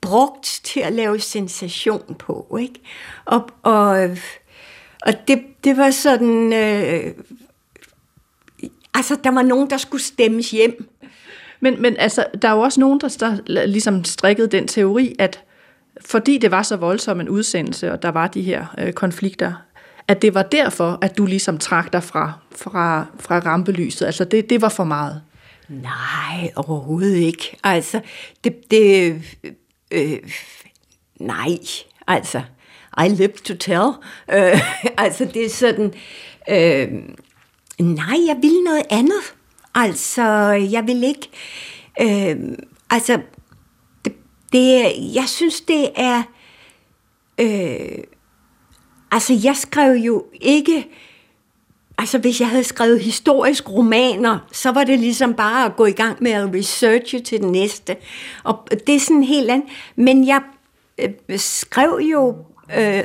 [0.00, 2.80] brugt til at lave sensation på, ikke?
[3.24, 4.16] Og, og,
[5.02, 6.52] og det, det var sådan...
[6.52, 7.14] Øh,
[8.94, 10.88] altså, der var nogen, der skulle stemmes hjem.
[11.60, 13.08] Men, men altså, der er jo også nogen, der,
[13.46, 15.40] der ligesom strikkede den teori, at
[16.06, 19.52] fordi det var så voldsom en udsendelse, og der var de her øh, konflikter,
[20.08, 24.06] at det var derfor, at du ligesom trak dig fra, fra, fra rampelyset.
[24.06, 25.22] Altså, det, det var for meget.
[25.68, 27.56] Nej, overhovedet ikke.
[27.64, 28.00] Altså,
[28.44, 28.70] det...
[28.70, 29.22] det
[29.90, 30.18] øh,
[31.20, 31.58] nej,
[32.06, 32.42] altså,
[33.04, 33.90] I live to tell.
[34.32, 34.60] Øh,
[35.04, 35.94] altså, det er sådan...
[36.50, 36.88] Øh,
[37.78, 39.34] nej, jeg vil noget andet.
[39.74, 40.22] Altså,
[40.72, 41.28] jeg vil ikke...
[42.00, 42.36] Øh,
[42.90, 43.18] altså,
[44.52, 46.22] det, jeg synes, det er...
[47.40, 48.04] Øh,
[49.10, 50.88] altså, jeg skrev jo ikke
[52.00, 55.92] Altså, hvis jeg havde skrevet historisk romaner, så var det ligesom bare at gå i
[55.92, 57.96] gang med at researche til den næste.
[58.44, 59.68] Og det er sådan helt andet.
[59.96, 60.40] Men jeg
[60.98, 62.36] øh, skrev jo...
[62.78, 63.04] Øh,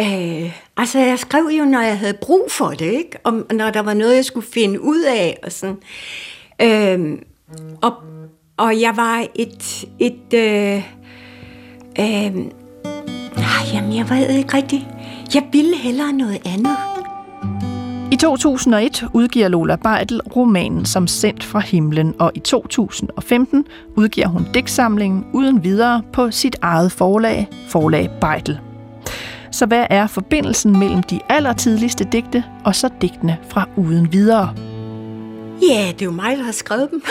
[0.00, 3.18] øh, altså, jeg skrev jo, når jeg havde brug for det, ikke?
[3.24, 5.78] Og når der var noget, jeg skulle finde ud af, og sådan.
[6.62, 7.18] Øh,
[7.82, 7.92] og,
[8.56, 9.84] og jeg var et...
[9.98, 10.76] et øh,
[11.98, 12.44] øh,
[13.74, 14.84] jamen, jeg ved ikke rigtigt
[15.34, 16.76] jeg ville hellere noget andet.
[18.12, 23.64] I 2001 udgiver Lola Beidel romanen Som sendt fra himlen, og i 2015
[23.96, 28.58] udgiver hun digtsamlingen uden videre på sit eget forlag, Forlag Beidel.
[29.50, 34.54] Så hvad er forbindelsen mellem de allertidligste digte og så digtene fra uden videre?
[35.62, 37.02] Ja, det er jo mig, der har skrevet dem.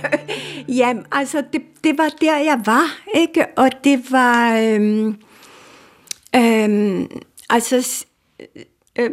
[0.78, 3.46] Jamen, altså, det, det var der, jeg var, ikke?
[3.56, 4.58] Og det var...
[4.58, 5.16] Øhm,
[6.36, 7.08] øhm,
[7.50, 8.04] Altså,
[8.98, 9.10] øh,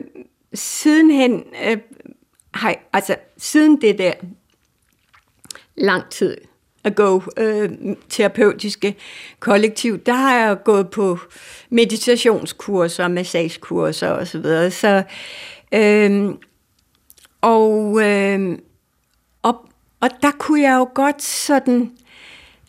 [0.54, 1.78] sidenhen, øh,
[2.62, 4.14] hej, altså, siden det der
[5.76, 6.38] lang tid
[6.84, 7.70] ago øh,
[8.10, 8.96] terapeutiske
[9.40, 11.20] kollektiv, der har jeg gået på
[11.70, 14.26] meditationskurser, massagekurser osv.
[14.26, 14.72] Så, videre.
[14.72, 15.04] så
[15.74, 16.30] øh,
[17.42, 18.58] og, øh,
[19.42, 19.70] og,
[20.00, 21.92] og der kunne jeg jo godt sådan,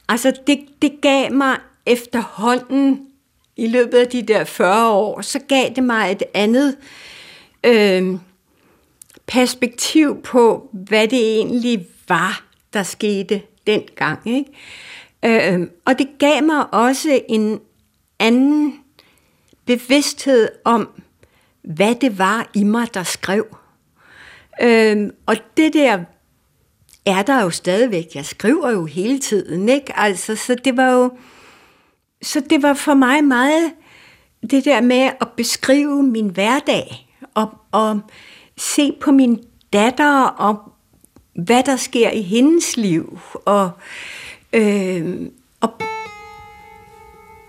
[0.09, 1.57] altså det, det gav mig
[1.87, 3.09] efterhånden
[3.57, 6.77] i løbet af de der 40 år, så gav det mig et andet
[7.65, 8.19] øh,
[9.27, 14.19] perspektiv på, hvad det egentlig var, der skete dengang.
[14.27, 15.53] Ikke?
[15.53, 17.61] Øh, og det gav mig også en
[18.19, 18.81] anden
[19.67, 20.89] bevidsthed om,
[21.63, 23.58] hvad det var i mig, der skrev.
[24.61, 25.99] Øh, og det der
[27.07, 28.07] er der jo stadigvæk.
[28.15, 29.99] Jeg skriver jo hele tiden, ikke?
[29.99, 31.11] Altså, så det var jo
[32.23, 33.73] så det var for mig meget
[34.51, 38.01] det der med at beskrive min hverdag og, og
[38.57, 40.73] se på min datter og
[41.45, 43.19] hvad der sker i hendes liv.
[43.45, 43.71] Og,
[44.53, 45.31] øh,
[45.61, 45.73] og,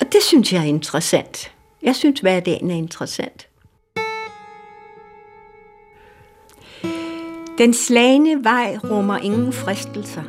[0.01, 1.51] og det synes jeg er interessant.
[1.82, 3.48] Jeg synes, hverdagen er interessant.
[7.60, 10.24] Den slagende vej rummer ingen fristelser.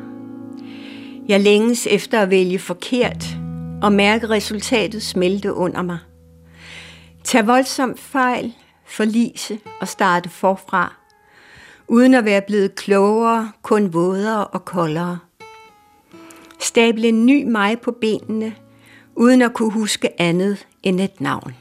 [1.29, 3.25] Jeg længes efter at vælge forkert,
[3.83, 5.99] og mærke resultatet smelte under mig.
[7.25, 8.55] Tag voldsomt fejl,
[8.87, 10.95] forlise og starte forfra,
[11.89, 15.19] uden at være blevet klogere, kun vådere og koldere.
[16.61, 18.55] Stable en ny mig på benene,
[19.17, 21.55] uden at kunne huske andet end et navn.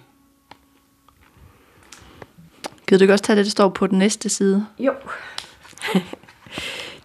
[2.88, 4.66] Gider du ikke også tage det, der står på den næste side?
[4.80, 4.94] Jo.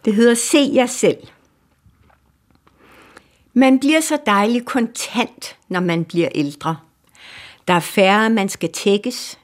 [0.05, 1.19] Det hedder Se jer selv.
[3.53, 6.77] Man bliver så dejligt kontant, når man bliver ældre.
[7.69, 9.39] Der er færre, man skal tækkes.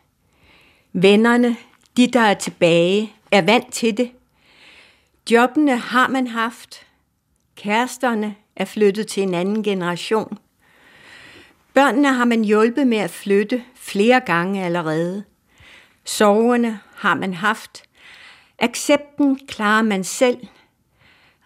[0.92, 1.56] Vennerne,
[1.96, 4.10] de der er tilbage, er vant til det.
[5.30, 6.86] Jobbene har man haft.
[7.56, 10.38] Kæresterne er flyttet til en anden generation.
[11.74, 15.24] Børnene har man hjulpet med at flytte flere gange allerede.
[16.04, 17.82] Soverne har man haft.
[18.60, 20.38] Accepten klarer man selv.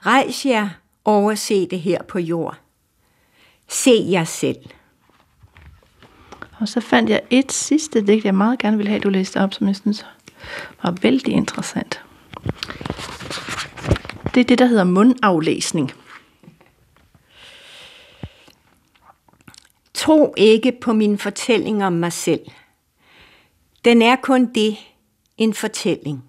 [0.06, 0.68] Rejs jer,
[1.04, 2.58] overse det her på jord.
[3.68, 4.70] Se jer selv.
[6.60, 9.54] Og så fandt jeg et sidste digt, jeg meget gerne vil have, du læste op,
[9.54, 10.06] som jeg synes
[10.82, 12.02] var vældig interessant.
[14.34, 15.92] Det er det, der hedder mundaflæsning.
[19.94, 22.46] Tro ikke på min fortælling om mig selv.
[23.84, 24.76] Den er kun det,
[25.36, 26.24] en fortælling.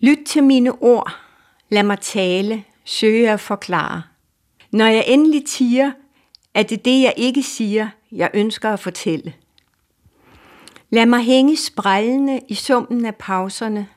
[0.00, 1.12] Lyt til mine ord.
[1.68, 4.02] Lad mig tale, søge at forklare.
[4.70, 5.92] Når jeg endelig tiger,
[6.54, 9.34] er det det, jeg ikke siger, jeg ønsker at fortælle.
[10.90, 13.88] Lad mig hænge sprællende i summen af pauserne.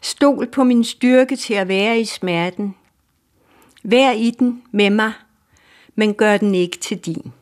[0.00, 2.74] Stol på min styrke til at være i smerten.
[3.82, 5.12] Vær i den med mig,
[5.94, 7.32] men gør den ikke til din.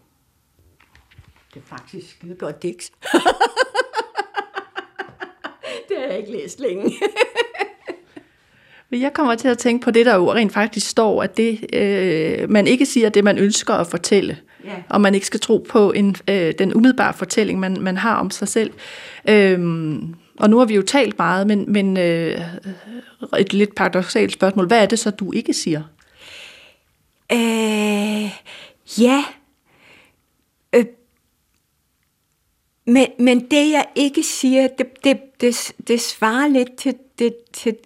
[1.54, 2.92] Det er faktisk skide godt digt.
[5.88, 6.92] det har jeg ikke læst længe.
[9.00, 12.50] Jeg kommer til at tænke på det, der jo rent faktisk står, at det, øh,
[12.50, 14.38] man ikke siger det, man ønsker at fortælle.
[14.64, 14.70] Ja.
[14.88, 18.30] Og man ikke skal tro på en, øh, den umiddelbare fortælling, man, man har om
[18.30, 18.72] sig selv.
[19.28, 22.40] Øhm, og nu har vi jo talt meget, men, men øh,
[23.38, 24.66] et lidt paradoxalt spørgsmål.
[24.66, 25.82] Hvad er det så, du ikke siger?
[27.32, 28.30] Øh,
[29.00, 29.24] ja.
[30.74, 30.84] Øh,
[32.86, 37.76] men, men det, jeg ikke siger, det, det, det, det svarer lidt til det, til,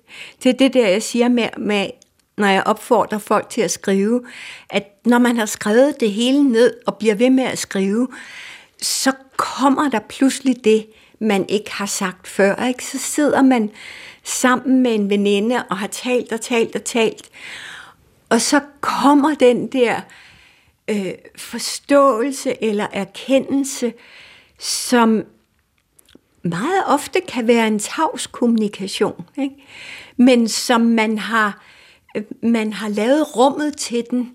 [0.41, 1.91] til det der, jeg siger med, med,
[2.37, 4.27] når jeg opfordrer folk til at skrive,
[4.71, 8.09] at når man har skrevet det hele ned og bliver ved med at skrive,
[8.83, 10.87] så kommer der pludselig det,
[11.19, 12.67] man ikke har sagt før.
[12.67, 12.85] Ikke?
[12.85, 13.71] Så sidder man
[14.25, 17.31] sammen med en veninde og har talt og talt og talt,
[18.29, 20.01] og så kommer den der
[20.91, 23.93] øh, forståelse eller erkendelse,
[24.59, 25.25] som
[26.43, 29.55] meget ofte kan være en tavs kommunikation, ikke?
[30.17, 31.63] men som man har,
[32.43, 34.31] man har lavet rummet til den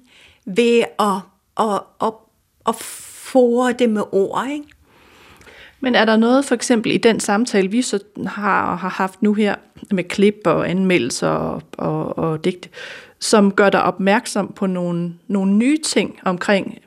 [0.45, 1.19] ved at,
[1.59, 2.13] at, at,
[2.67, 4.47] at fore det med ord.
[4.51, 4.65] Ikke?
[5.79, 9.33] Men er der noget for eksempel i den samtale, vi så har, har haft nu
[9.33, 9.55] her
[9.91, 12.69] med klip og anmeldelser og, og, og digte,
[13.19, 16.77] som gør dig opmærksom på nogle, nogle nye ting omkring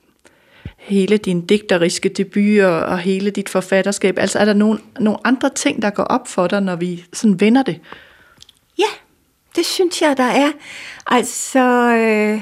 [0.89, 4.18] hele din digteriske debut og, hele dit forfatterskab?
[4.18, 7.41] Altså er der nogle, nogle andre ting, der går op for dig, når vi sådan
[7.41, 7.80] vender det?
[8.78, 8.91] Ja,
[9.57, 10.53] det synes jeg, der er.
[11.07, 11.61] Altså,
[11.95, 12.41] øh,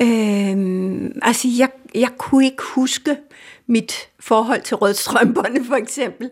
[0.00, 3.16] øh, altså jeg, jeg kunne ikke huske
[3.66, 6.30] mit forhold til rødstrømperne, for eksempel.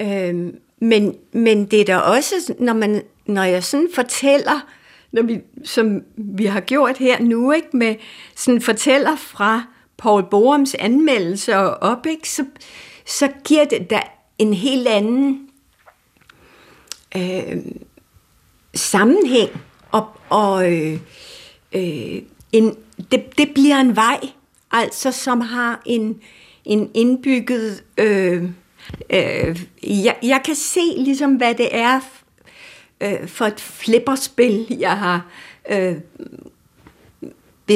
[0.00, 4.66] Øh, men, men det er da også, når, man, når jeg sådan fortæller,
[5.12, 7.94] når vi, som vi har gjort her nu, ikke, med
[8.36, 9.64] sådan fortæller fra
[10.00, 12.44] Paul Borums anmeldelse op, ikke, så,
[13.06, 14.00] så giver det da
[14.38, 15.48] en helt anden
[17.16, 17.56] øh,
[18.74, 19.50] sammenhæng,
[19.92, 21.00] og, og øh,
[21.72, 22.22] øh,
[22.52, 22.76] en,
[23.10, 24.20] det, det bliver en vej,
[24.70, 26.20] altså som har en,
[26.64, 27.84] en indbygget...
[27.98, 28.44] Øh,
[29.10, 32.00] øh, jeg, jeg kan se ligesom, hvad det er
[33.00, 35.26] øh, for et flipperspil, jeg har
[35.70, 35.96] øh,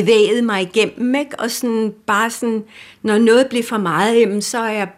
[0.00, 1.40] bevæget mig igennem, ikke?
[1.40, 2.64] og sådan, bare sådan,
[3.02, 4.88] når noget bliver for meget, jamen, så er jeg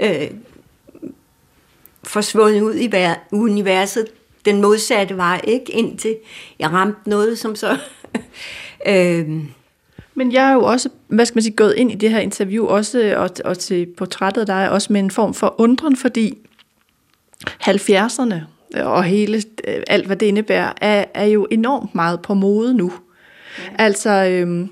[0.00, 0.30] øh,
[2.04, 2.90] forsvundet ud i
[3.32, 4.06] universet
[4.44, 5.72] den modsatte vej, ikke?
[5.72, 6.16] indtil
[6.58, 7.76] jeg ramte noget, som så...
[8.92, 9.28] øh,
[10.14, 12.66] men jeg er jo også, hvad skal man sige, gået ind i det her interview
[12.66, 16.38] også, og, og til portrættet der dig, også med en form for undren, fordi
[17.46, 18.34] 70'erne
[18.74, 22.92] og hele, øh, alt hvad det indebærer, er, er jo enormt meget på mode nu.
[23.78, 24.66] Altså, øh,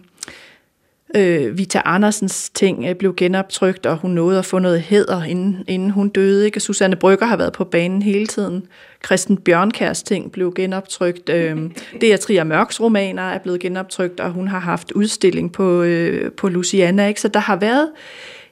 [1.17, 5.65] øh, Vita Andersens ting øh, blev genoptrykt, og hun nåede at få noget hæder, inden,
[5.69, 6.47] inden hun døde.
[6.47, 6.61] Ikke?
[6.61, 8.67] Susanne Brygger har været på banen hele tiden.
[9.07, 11.29] Christen Bjørnkærs ting blev genoptrykt.
[11.29, 11.57] Øh,
[12.01, 16.33] det er Tria Mørks romaner er blevet genoptrykt, og hun har haft udstilling på, øh,
[16.33, 17.07] på Luciana.
[17.07, 17.21] Ikke?
[17.21, 17.91] Så der har været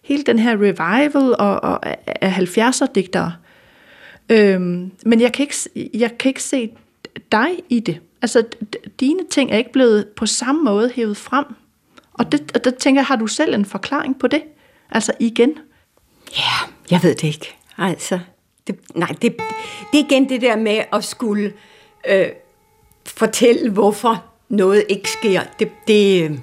[0.02, 3.32] hele den her revival og, og af 70'er-digtere.
[4.28, 6.70] Øhm, men jeg kan, ikke, jeg kan ikke se
[7.32, 8.00] dig i det.
[8.26, 8.42] Altså,
[9.00, 11.44] dine ting er ikke blevet på samme måde hævet frem.
[12.12, 14.42] Og det, og der tænker jeg, har du selv en forklaring på det?
[14.90, 15.58] Altså igen?
[16.36, 17.56] Ja, jeg ved det ikke.
[17.78, 18.18] Altså,
[18.66, 19.36] det, nej, det,
[19.92, 21.52] det er igen det der med at skulle
[22.08, 22.26] øh,
[23.06, 25.40] fortælle, hvorfor noget ikke sker.
[25.58, 26.38] Det, det, øh,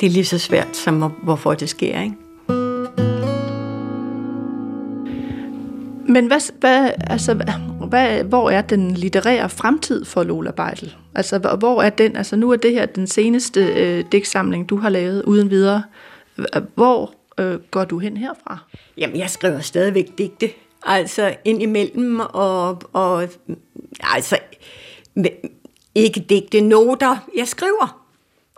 [0.00, 2.16] det er lige så svært som hvorfor det sker, ikke?
[6.08, 7.34] Men hvad, hvad, altså,
[7.94, 10.96] hvad, hvor er den litterære fremtid for Lola Beidel?
[11.14, 12.16] Altså, hvor er den?
[12.16, 15.82] Altså, nu er det her den seneste øh, digtsamling, du har lavet uden videre.
[16.74, 18.58] Hvor øh, går du hen herfra?
[18.96, 20.50] Jamen, jeg skriver stadigvæk digte.
[20.86, 23.28] Altså indimellem, og, og
[24.14, 24.38] altså
[25.94, 27.16] ikke digte noter.
[27.36, 28.04] Jeg skriver.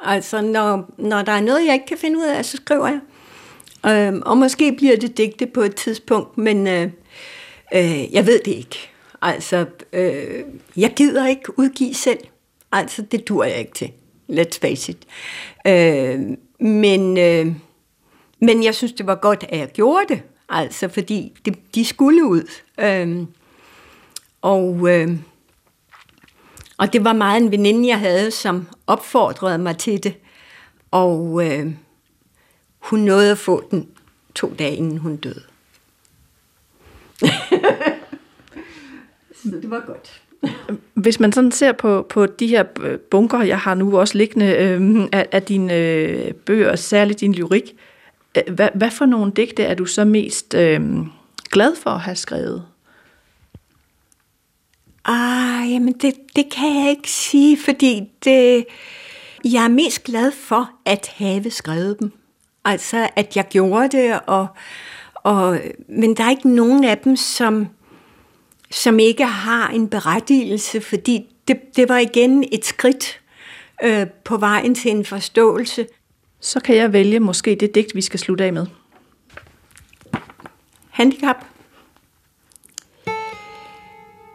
[0.02, 3.00] Altså, når, når der er noget, jeg ikke kan finde ud af, så skriver jeg.
[3.86, 6.90] Øh, og måske bliver det digte på et tidspunkt, men øh,
[7.74, 8.90] øh, jeg ved det ikke.
[9.22, 10.44] Altså, øh,
[10.76, 12.18] jeg gider ikke udgive selv.
[12.72, 13.92] Altså, det dur jeg ikke til.
[14.30, 15.06] Let's face it.
[15.66, 16.20] Øh,
[16.60, 17.54] men, øh,
[18.40, 20.22] men jeg synes, det var godt, at jeg gjorde det.
[20.48, 22.50] Altså, fordi det, de skulle ud.
[22.80, 23.26] Øh,
[24.42, 25.16] og, øh,
[26.78, 30.14] og det var meget en veninde, jeg havde, som opfordrede mig til det.
[30.90, 31.72] Og øh,
[32.78, 33.88] hun nåede at få den
[34.34, 35.42] to dage, inden hun døde.
[39.50, 40.22] Så det var godt.
[40.94, 44.46] Hvis man sådan ser på, på de her øh, bunker, jeg har nu også liggende
[44.46, 47.74] øh, af, af dine øh, bøger, særligt din lyrik,
[48.36, 50.80] øh, hvad, hvad for nogle digte er du så mest øh,
[51.50, 52.64] glad for at have skrevet?
[55.04, 58.64] Ah, jamen det, det kan jeg ikke sige, fordi det,
[59.44, 62.12] jeg er mest glad for at have skrevet dem.
[62.64, 64.46] Altså, at jeg gjorde det, og,
[65.14, 67.68] og, men der er ikke nogen af dem, som,
[68.70, 73.20] som ikke har en berettigelse, fordi det, det var igen et skridt
[73.82, 75.86] øh, på vejen til en forståelse.
[76.40, 78.66] Så kan jeg vælge måske det digt, vi skal slutte af med.
[80.90, 81.36] Handicap.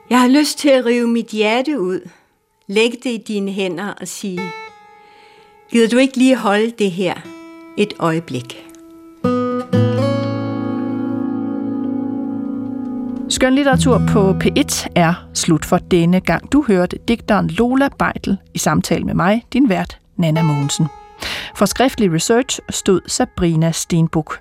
[0.09, 2.09] Jeg har lyst til at rive mit hjerte ud,
[2.67, 4.41] lægge det i dine hænder og sige,
[5.71, 7.15] gider du ikke lige holde det her
[7.77, 8.70] et øjeblik?
[13.41, 16.51] Skønlitteratur på P1 er slut for denne gang.
[16.51, 20.87] Du hørte digteren Lola Beitel i samtale med mig, din vært Nana Mogensen.
[21.55, 24.39] For skriftlig research stod Sabrina Stenbuk.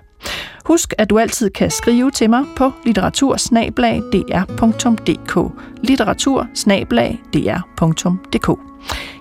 [0.65, 5.37] Husk, at du altid kan skrive til mig på litteratursnablag.dr.dk
[5.83, 8.59] litteratursnablag.dr.dk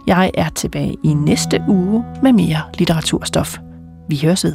[0.06, 3.58] Jeg er tilbage i næste uge med mere litteraturstof.
[4.08, 4.54] Vi høres ved.